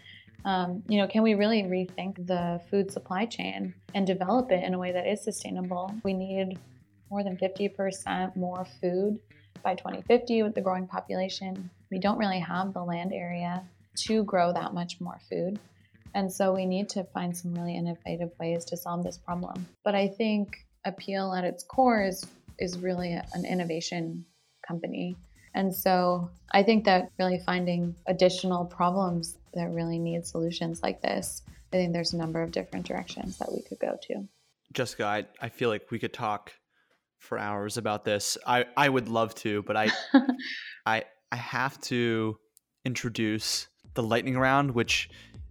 Um, 0.44 0.82
you 0.88 0.98
know, 0.98 1.06
can 1.06 1.22
we 1.22 1.34
really 1.34 1.62
rethink 1.62 2.26
the 2.26 2.60
food 2.70 2.90
supply 2.90 3.26
chain 3.26 3.74
and 3.94 4.06
develop 4.06 4.50
it 4.50 4.64
in 4.64 4.74
a 4.74 4.78
way 4.78 4.92
that 4.92 5.06
is 5.06 5.22
sustainable? 5.22 5.94
We 6.02 6.12
need 6.12 6.58
more 7.10 7.22
than 7.22 7.36
50% 7.36 8.36
more 8.36 8.66
food 8.80 9.18
by 9.62 9.75
2050 9.75 10.42
with 10.42 10.55
the 10.55 10.61
growing 10.61 10.87
population. 10.87 11.70
We 11.90 11.98
don't 11.98 12.18
really 12.18 12.40
have 12.40 12.72
the 12.72 12.83
land 12.83 13.12
area 13.12 13.62
to 14.05 14.25
grow 14.25 14.53
that 14.53 14.75
much 14.75 15.01
more 15.01 15.18
food. 15.29 15.59
And 16.14 16.33
so 16.33 16.53
we 16.55 16.66
need 16.66 16.88
to 16.90 17.05
find 17.05 17.37
some 17.37 17.55
really 17.55 17.77
innovative 17.77 18.31
ways 18.38 18.64
to 18.66 18.77
solve 18.77 19.05
this 19.05 19.18
problem. 19.18 19.66
But 19.85 19.94
I 19.94 20.09
think 20.09 20.66
Apeel 20.87 21.37
at 21.37 21.44
its 21.44 21.64
core 21.64 22.03
is, 22.03 22.27
is 22.59 22.79
really 22.79 23.12
an 23.12 23.44
innovation 23.44 24.25
company. 24.66 25.16
And 25.55 25.75
so 25.75 26.31
I 26.51 26.62
think 26.62 26.85
that 26.85 27.11
really 27.18 27.38
finding 27.38 27.94
additional 28.07 28.64
problems 28.64 29.38
that 29.55 29.70
really 29.70 29.98
need 29.98 30.27
solutions 30.27 30.83
like 30.83 31.03
this, 31.03 31.42
I 31.72 31.77
think 31.77 31.92
there's 31.92 32.12
a 32.12 32.18
number 32.18 32.42
of 32.42 32.53
different 32.53 32.87
directions 32.87 33.38
that 33.38 33.53
we 33.53 33.62
could 33.62 33.79
go 33.79 33.98
to. 34.09 34.29
Jessica, 34.72 35.05
I, 35.05 35.27
I 35.40 35.48
feel 35.48 35.68
like 35.68 35.90
we 35.90 35.98
could 35.98 36.12
talk 36.12 36.53
for 37.22 37.38
hours 37.38 37.76
about 37.76 38.04
this. 38.04 38.37
I, 38.46 38.66
I 38.76 38.88
would 38.88 39.08
love 39.08 39.35
to, 39.37 39.62
but 39.62 39.76
I 39.76 39.90
I 40.87 41.04
I 41.30 41.37
have 41.37 41.80
to 41.82 42.37
introduce 42.85 43.68
the 43.94 44.02
lightning 44.02 44.37
round, 44.37 44.72
which 44.72 45.08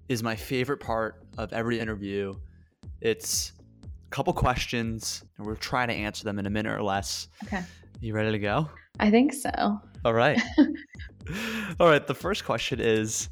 is 0.10 0.22
my 0.22 0.36
favorite 0.36 0.80
part 0.80 1.24
of 1.38 1.54
every 1.54 1.80
interview. 1.80 2.36
It's 3.00 3.54
a 3.84 4.10
couple 4.10 4.34
questions, 4.34 5.24
and 5.38 5.48
we'll 5.48 5.56
try 5.56 5.86
to 5.86 5.94
answer 5.94 6.24
them 6.26 6.38
in 6.38 6.46
a 6.46 6.50
minute 6.50 6.74
or 6.74 6.84
less. 6.84 7.30
Okay. 7.46 7.64
You 8.02 8.14
ready 8.14 8.32
to 8.32 8.40
go? 8.40 8.70
I 9.00 9.10
think 9.10 9.34
so. 9.34 9.80
All 10.04 10.14
right. 10.14 10.40
All 11.80 11.88
right. 11.88 12.06
The 12.06 12.16
first 12.16 12.44
question 12.44 12.80
is 12.82 13.30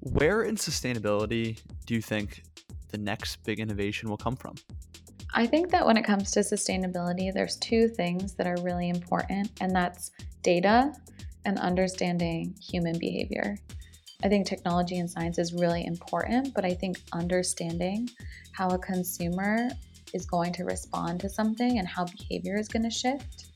Where 0.00 0.42
in 0.42 0.56
sustainability 0.56 1.60
do 1.86 1.94
you 1.94 2.02
think 2.02 2.42
the 2.88 2.98
next 2.98 3.44
big 3.44 3.60
innovation 3.60 4.08
will 4.08 4.16
come 4.16 4.36
from? 4.36 4.56
I 5.32 5.46
think 5.46 5.70
that 5.70 5.86
when 5.86 5.96
it 5.96 6.04
comes 6.04 6.32
to 6.32 6.40
sustainability, 6.40 7.32
there's 7.32 7.56
two 7.56 7.88
things 7.88 8.34
that 8.34 8.46
are 8.46 8.56
really 8.62 8.88
important, 8.88 9.50
and 9.60 9.74
that's 9.74 10.10
data 10.42 10.92
and 11.44 11.58
understanding 11.58 12.54
human 12.60 12.98
behavior. 12.98 13.56
I 14.22 14.28
think 14.28 14.46
technology 14.46 14.98
and 14.98 15.08
science 15.08 15.38
is 15.38 15.54
really 15.54 15.86
important, 15.86 16.52
but 16.54 16.64
I 16.64 16.74
think 16.74 17.00
understanding 17.12 18.10
how 18.52 18.68
a 18.68 18.78
consumer 18.78 19.70
is 20.12 20.26
going 20.26 20.52
to 20.54 20.64
respond 20.64 21.20
to 21.20 21.28
something 21.28 21.78
and 21.78 21.86
how 21.86 22.04
behavior 22.04 22.58
is 22.58 22.68
going 22.68 22.82
to 22.82 22.90
shift 22.90 23.46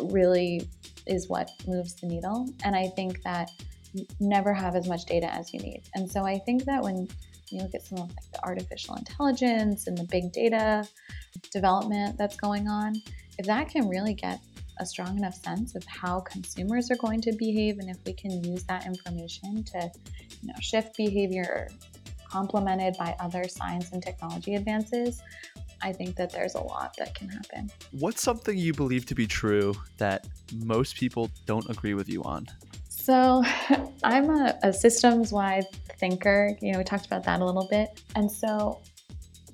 really 0.00 0.68
is 1.06 1.28
what 1.28 1.50
moves 1.66 1.94
the 1.94 2.06
needle. 2.06 2.48
And 2.64 2.74
I 2.74 2.88
think 2.88 3.22
that 3.22 3.50
never 4.18 4.54
have 4.54 4.74
as 4.74 4.88
much 4.88 5.04
data 5.04 5.32
as 5.32 5.52
you 5.52 5.60
need. 5.60 5.82
And 5.94 6.10
so 6.10 6.24
I 6.24 6.38
think 6.38 6.64
that 6.64 6.82
when 6.82 7.08
you 7.52 7.60
look 7.62 7.74
at 7.74 7.82
some 7.82 7.98
of 7.98 8.08
like 8.08 8.30
the 8.32 8.44
artificial 8.44 8.96
intelligence 8.96 9.86
and 9.86 9.96
the 9.96 10.04
big 10.04 10.32
data 10.32 10.86
development 11.52 12.16
that's 12.18 12.36
going 12.36 12.68
on, 12.68 12.94
if 13.38 13.46
that 13.46 13.68
can 13.68 13.88
really 13.88 14.14
get 14.14 14.40
a 14.78 14.86
strong 14.86 15.18
enough 15.18 15.34
sense 15.34 15.74
of 15.74 15.84
how 15.84 16.20
consumers 16.20 16.90
are 16.90 16.96
going 16.96 17.20
to 17.20 17.32
behave 17.32 17.78
and 17.78 17.90
if 17.90 17.98
we 18.06 18.12
can 18.14 18.42
use 18.42 18.64
that 18.64 18.86
information 18.86 19.62
to 19.62 19.90
you 20.40 20.48
know 20.48 20.54
shift 20.60 20.96
behavior 20.96 21.68
complemented 22.26 22.96
by 22.98 23.14
other 23.20 23.46
science 23.46 23.92
and 23.92 24.02
technology 24.02 24.54
advances 24.54 25.22
I 25.82 25.92
think 25.92 26.16
that 26.16 26.30
there's 26.30 26.54
a 26.54 26.60
lot 26.60 26.94
that 26.98 27.14
can 27.14 27.28
happen. 27.28 27.70
What's 27.92 28.22
something 28.22 28.56
you 28.56 28.72
believe 28.74 29.06
to 29.06 29.14
be 29.14 29.26
true 29.26 29.74
that 29.96 30.26
most 30.54 30.96
people 30.96 31.30
don't 31.46 31.68
agree 31.70 31.94
with 31.94 32.08
you 32.08 32.22
on? 32.24 32.46
So, 33.00 33.42
I'm 34.04 34.30
a, 34.30 34.58
a 34.62 34.72
systems 34.72 35.32
wide 35.32 35.64
thinker. 35.98 36.56
You 36.60 36.72
know, 36.72 36.78
we 36.78 36.84
talked 36.84 37.06
about 37.06 37.24
that 37.24 37.40
a 37.40 37.44
little 37.44 37.66
bit. 37.70 38.02
And 38.14 38.30
so, 38.30 38.80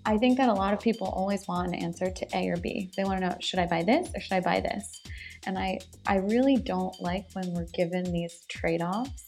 I 0.04 0.18
think 0.18 0.38
that 0.38 0.48
a 0.48 0.54
lot 0.54 0.72
of 0.72 0.80
people 0.80 1.08
always 1.08 1.46
want 1.48 1.68
an 1.68 1.74
answer 1.74 2.10
to 2.10 2.36
A 2.36 2.48
or 2.48 2.56
B. 2.56 2.90
They 2.96 3.04
want 3.04 3.20
to 3.20 3.28
know, 3.28 3.36
should 3.40 3.58
I 3.58 3.66
buy 3.66 3.82
this 3.82 4.08
or 4.14 4.20
should 4.20 4.34
I 4.34 4.40
buy 4.40 4.60
this? 4.60 5.02
And 5.46 5.58
I, 5.58 5.78
I 6.06 6.16
really 6.16 6.56
don't 6.56 6.94
like 7.00 7.26
when 7.32 7.52
we're 7.54 7.66
given 7.74 8.04
these 8.12 8.44
trade 8.48 8.82
offs 8.82 9.26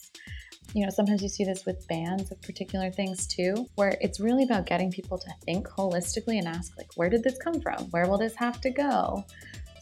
you 0.75 0.85
know, 0.85 0.91
sometimes 0.91 1.23
you 1.23 1.29
see 1.29 1.45
this 1.45 1.65
with 1.65 1.87
bans 1.89 2.31
of 2.31 2.41
particular 2.43 2.91
things 2.91 3.27
too, 3.27 3.67
where 3.77 3.97
it's 4.01 4.21
really 4.21 4.45
about 4.45 4.67
getting 4.67 4.91
people 4.91 5.19
to 5.19 5.31
think 5.45 5.67
holistically 5.67 6.39
and 6.39 6.47
ask, 6.47 6.77
like, 6.77 6.91
where 6.97 7.09
did 7.09 7.25
this 7.25 7.39
come 7.39 7.61
from? 7.61 7.85
Where 7.91 8.07
will 8.07 8.19
this 8.19 8.35
have 8.37 8.61
to 8.61 8.71
go? 8.71 9.25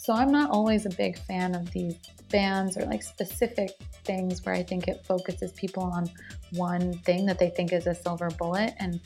So 0.07 0.13
I'm 0.13 0.31
not 0.31 0.51
always 0.51 0.87
a 0.87 0.91
big 0.91 1.19
fan 1.19 1.57
of 1.57 1.69
these 1.73 1.97
bans 2.31 2.77
or 2.77 2.85
like 2.85 3.03
specific 3.03 3.73
things 4.05 4.47
where 4.47 4.55
I 4.55 4.63
think 4.63 4.87
it 4.87 5.05
focuses 5.05 5.51
people 5.51 5.83
on 5.83 6.09
one 6.53 6.93
thing 6.99 7.27
that 7.27 7.41
they 7.41 7.51
think 7.51 7.73
is 7.73 7.89
a 7.89 7.95
silver 7.97 8.31
bullet 8.39 8.75
and 8.79 9.01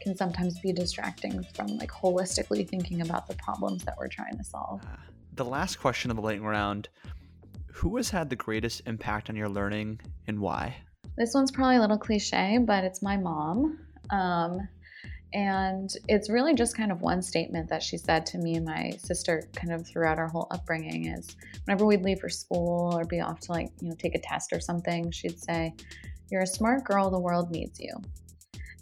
can 0.00 0.16
sometimes 0.16 0.58
be 0.60 0.72
distracting 0.72 1.44
from 1.52 1.66
like 1.76 1.90
holistically 1.90 2.66
thinking 2.66 3.02
about 3.02 3.26
the 3.26 3.34
problems 3.34 3.84
that 3.84 3.96
we're 3.98 4.08
trying 4.08 4.34
to 4.38 4.44
solve. 4.44 4.80
Uh, 4.82 4.96
the 5.34 5.44
last 5.44 5.76
question 5.78 6.10
of 6.10 6.16
the 6.16 6.22
lightning 6.22 6.48
round 6.48 6.88
Who 7.74 7.94
has 7.98 8.08
had 8.08 8.30
the 8.30 8.36
greatest 8.36 8.80
impact 8.86 9.28
on 9.28 9.36
your 9.36 9.50
learning 9.50 10.00
and 10.26 10.40
why? 10.40 10.74
This 11.18 11.34
one's 11.34 11.50
probably 11.50 11.76
a 11.76 11.80
little 11.80 11.98
cliche, 11.98 12.56
but 12.64 12.82
it's 12.82 13.02
my 13.02 13.18
mom. 13.18 13.78
Um, 14.08 14.66
and 15.34 15.90
it's 16.08 16.30
really 16.30 16.54
just 16.54 16.76
kind 16.76 16.92
of 16.92 17.00
one 17.02 17.20
statement 17.20 17.68
that 17.68 17.82
she 17.82 17.96
said 17.96 18.24
to 18.26 18.38
me 18.38 18.54
and 18.54 18.64
my 18.64 18.90
sister 18.98 19.48
kind 19.54 19.72
of 19.72 19.86
throughout 19.86 20.18
our 20.18 20.28
whole 20.28 20.46
upbringing 20.50 21.06
is 21.06 21.36
whenever 21.64 21.84
we'd 21.84 22.02
leave 22.02 22.20
for 22.20 22.28
school 22.28 22.96
or 22.96 23.04
be 23.04 23.20
off 23.20 23.40
to 23.40 23.52
like, 23.52 23.70
you 23.80 23.88
know, 23.88 23.94
take 23.98 24.14
a 24.14 24.20
test 24.20 24.52
or 24.52 24.60
something, 24.60 25.10
she'd 25.10 25.38
say, 25.38 25.74
You're 26.30 26.42
a 26.42 26.46
smart 26.46 26.84
girl, 26.84 27.10
the 27.10 27.18
world 27.18 27.50
needs 27.50 27.80
you. 27.80 27.92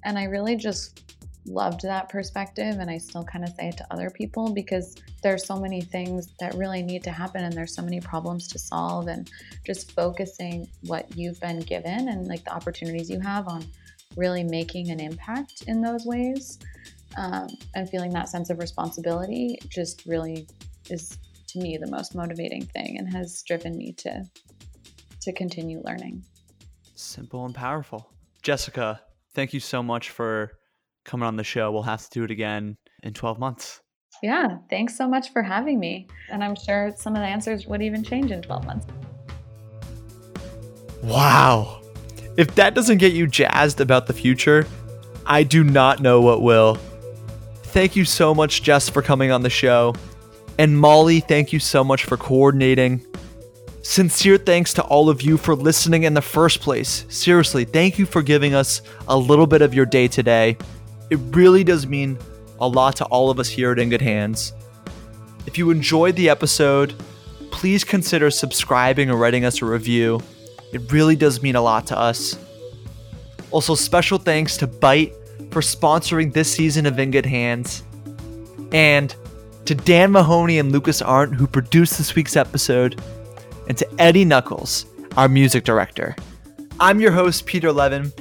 And 0.05 0.19
I 0.19 0.25
really 0.25 0.57
just 0.57 1.01
loved 1.47 1.83
that 1.83 2.09
perspective 2.09 2.77
and 2.79 2.91
I 2.91 2.99
still 2.99 3.25
kind 3.25 3.45
of 3.45 3.51
say 3.51 3.69
it 3.69 3.77
to 3.79 3.87
other 3.91 4.11
people 4.11 4.53
because 4.53 4.97
there's 5.23 5.47
so 5.47 5.57
many 5.57 5.83
things 5.83 6.29
that 6.41 6.55
really 6.55 6.83
need 6.83 7.03
to 7.05 7.11
happen 7.11 7.45
and 7.45 7.53
there's 7.53 7.75
so 7.75 7.83
many 7.83 8.01
problems 8.01 8.49
to 8.49 8.59
solve 8.59 9.09
and 9.09 9.31
just 9.65 9.93
focusing 9.93 10.67
what 10.87 11.07
you've 11.17 11.41
been 11.41 11.61
given 11.61 12.09
and 12.09 12.29
like 12.29 12.45
the 12.45 12.53
opportunities 12.53 13.11
you 13.11 13.21
have 13.21 13.47
on 13.49 13.65
really 14.17 14.45
making 14.45 14.91
an 14.91 15.01
impact 15.01 15.63
in 15.67 15.81
those 15.81 16.05
ways 16.05 16.59
um, 17.17 17.49
and 17.75 17.89
feeling 17.89 18.11
that 18.11 18.29
sense 18.29 18.51
of 18.51 18.59
responsibility 18.59 19.59
just 19.69 20.05
really 20.07 20.47
is 20.91 21.19
to 21.47 21.59
me 21.59 21.77
the 21.77 21.91
most 21.91 22.15
motivating 22.15 22.65
thing 22.67 22.99
and 22.99 23.09
has 23.13 23.43
driven 23.47 23.77
me 23.77 23.93
to 23.93 24.25
to 25.21 25.33
continue 25.33 25.81
learning 25.85 26.23
simple 26.95 27.45
and 27.47 27.55
powerful 27.55 28.11
jessica 28.43 29.01
thank 29.35 29.53
you 29.53 29.61
so 29.61 29.83
much 29.83 30.11
for 30.11 30.59
coming 31.05 31.27
on 31.27 31.37
the 31.37 31.45
show. 31.45 31.71
We'll 31.71 31.83
have 31.83 32.03
to 32.03 32.11
do 32.11 32.25
it 32.25 32.31
again. 32.31 32.77
in 33.03 33.13
12 33.13 33.39
months. 33.39 33.83
Yeah, 34.23 34.59
thanks 34.71 34.97
so 34.97 35.07
much 35.07 35.31
for 35.31 35.43
having 35.43 35.79
me. 35.79 36.09
And 36.31 36.43
I'm 36.43 36.57
sure 36.57 36.93
some 36.97 37.15
of 37.15 37.21
the 37.21 37.27
answers 37.27 37.67
would 37.67 37.83
even 37.83 38.03
change 38.03 38.31
in 38.31 38.41
12 38.41 38.65
months. 38.65 38.87
Wow. 41.03 41.83
If 42.37 42.55
that 42.57 42.75
doesn't 42.75 42.99
get 42.99 43.13
you 43.13 43.27
jazzed 43.27 43.81
about 43.81 44.07
the 44.07 44.13
future, 44.13 44.67
I 45.27 45.43
do 45.43 45.63
not 45.63 46.01
know 46.01 46.21
what 46.21 46.43
will. 46.43 46.79
Thank 47.65 47.97
you 47.97 48.05
so 48.05 48.35
much, 48.35 48.63
Jess, 48.63 48.89
for 48.89 49.03
coming 49.03 49.31
on 49.31 49.43
the 49.43 49.51
show. 49.51 49.95
And 50.59 50.79
Molly, 50.79 51.21
thank 51.21 51.53
you 51.53 51.59
so 51.59 51.83
much 51.83 52.05
for 52.05 52.17
coordinating. 52.17 53.05
Sincere 53.83 54.39
thanks 54.39 54.73
to 54.75 54.83
all 54.85 55.09
of 55.09 55.23
you 55.23 55.37
for 55.37 55.55
listening 55.55 56.05
in 56.05 56.15
the 56.15 56.23
first 56.23 56.61
place. 56.61 57.05
Seriously, 57.09 57.65
thank 57.65 57.99
you 57.99 58.07
for 58.07 58.23
giving 58.23 58.55
us 58.55 58.83
a 59.09 59.17
little 59.17 59.47
bit 59.47 59.63
of 59.63 59.75
your 59.75 59.87
day 59.87 60.09
today. 60.09 60.57
It 61.11 61.19
really 61.31 61.65
does 61.65 61.87
mean 61.87 62.19
a 62.61 62.67
lot 62.67 62.97
to 62.97 63.05
all 63.07 63.31
of 63.31 63.39
us 63.39 63.49
here 63.49 63.73
at 63.73 63.79
In 63.79 63.91
Good 63.91 64.01
Hands. 64.01 64.53
If 65.47 65.59
you 65.59 65.71
enjoyed 65.71 66.17
the 66.17 66.31
episode, 66.31 66.95
please 67.51 67.85
consider 67.85 68.31
subscribing 68.31 69.11
or 69.11 69.17
writing 69.17 69.45
us 69.45 69.61
a 69.61 69.67
review. 69.67 70.21
It 70.75 70.91
really 70.91 71.15
does 71.15 71.41
mean 71.41 71.55
a 71.55 71.63
lot 71.63 71.87
to 71.87 71.99
us. 71.99 72.37
Also, 73.53 73.77
special 73.77 74.19
thanks 74.19 74.57
to 74.57 74.67
Bite 74.67 75.15
for 75.53 75.61
sponsoring 75.61 76.33
this 76.33 76.53
season 76.53 76.85
of 76.85 76.99
In 76.99 77.13
Good 77.13 77.27
Hands. 77.27 77.85
And 78.73 79.15
to 79.67 79.77
Dan 79.77 80.11
Mahoney 80.11 80.59
and 80.59 80.73
Lucas 80.73 81.01
Arndt, 81.01 81.37
who 81.37 81.47
produced 81.47 81.97
this 81.97 82.17
week's 82.17 82.37
episode, 82.37 83.01
and 83.69 83.79
to 83.79 83.89
Eddie 84.01 84.25
Knuckles, 84.25 84.87
our 85.17 85.29
music 85.29 85.63
director. 85.63 86.17
I'm 86.81 87.01
your 87.01 87.13
host, 87.13 87.47
Peter 87.47 87.71
Levin, 87.71 88.13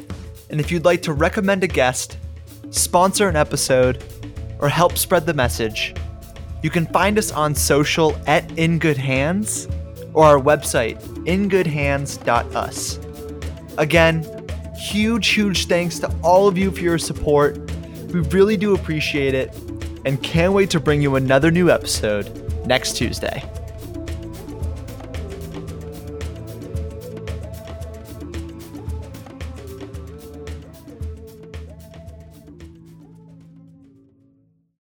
and 0.51 0.59
if 0.59 0.71
you'd 0.71 0.85
like 0.85 1.01
to 1.01 1.13
recommend 1.13 1.63
a 1.63 1.67
guest, 1.67 2.19
sponsor 2.69 3.27
an 3.27 3.35
episode, 3.35 4.03
or 4.59 4.69
help 4.69 4.95
spread 4.99 5.25
the 5.25 5.33
message, 5.33 5.95
you 6.61 6.69
can 6.69 6.85
find 6.85 7.17
us 7.17 7.31
on 7.31 7.55
social 7.55 8.15
at 8.27 8.59
In 8.59 8.77
Good 8.77 8.97
Hands 8.97 9.67
or 10.13 10.25
our 10.25 10.39
website, 10.39 11.01
ingoodhands.us. 11.25 12.99
Again, 13.77 14.23
huge, 14.77 15.27
huge 15.29 15.67
thanks 15.67 15.99
to 15.99 16.13
all 16.23 16.47
of 16.47 16.57
you 16.57 16.71
for 16.71 16.81
your 16.81 16.97
support. 16.97 17.57
We 18.11 18.19
really 18.19 18.57
do 18.57 18.75
appreciate 18.75 19.33
it 19.33 19.55
and 20.05 20.21
can't 20.21 20.53
wait 20.53 20.69
to 20.71 20.79
bring 20.79 21.01
you 21.01 21.15
another 21.15 21.49
new 21.51 21.69
episode 21.69 22.27
next 22.65 22.97
Tuesday. 22.97 23.43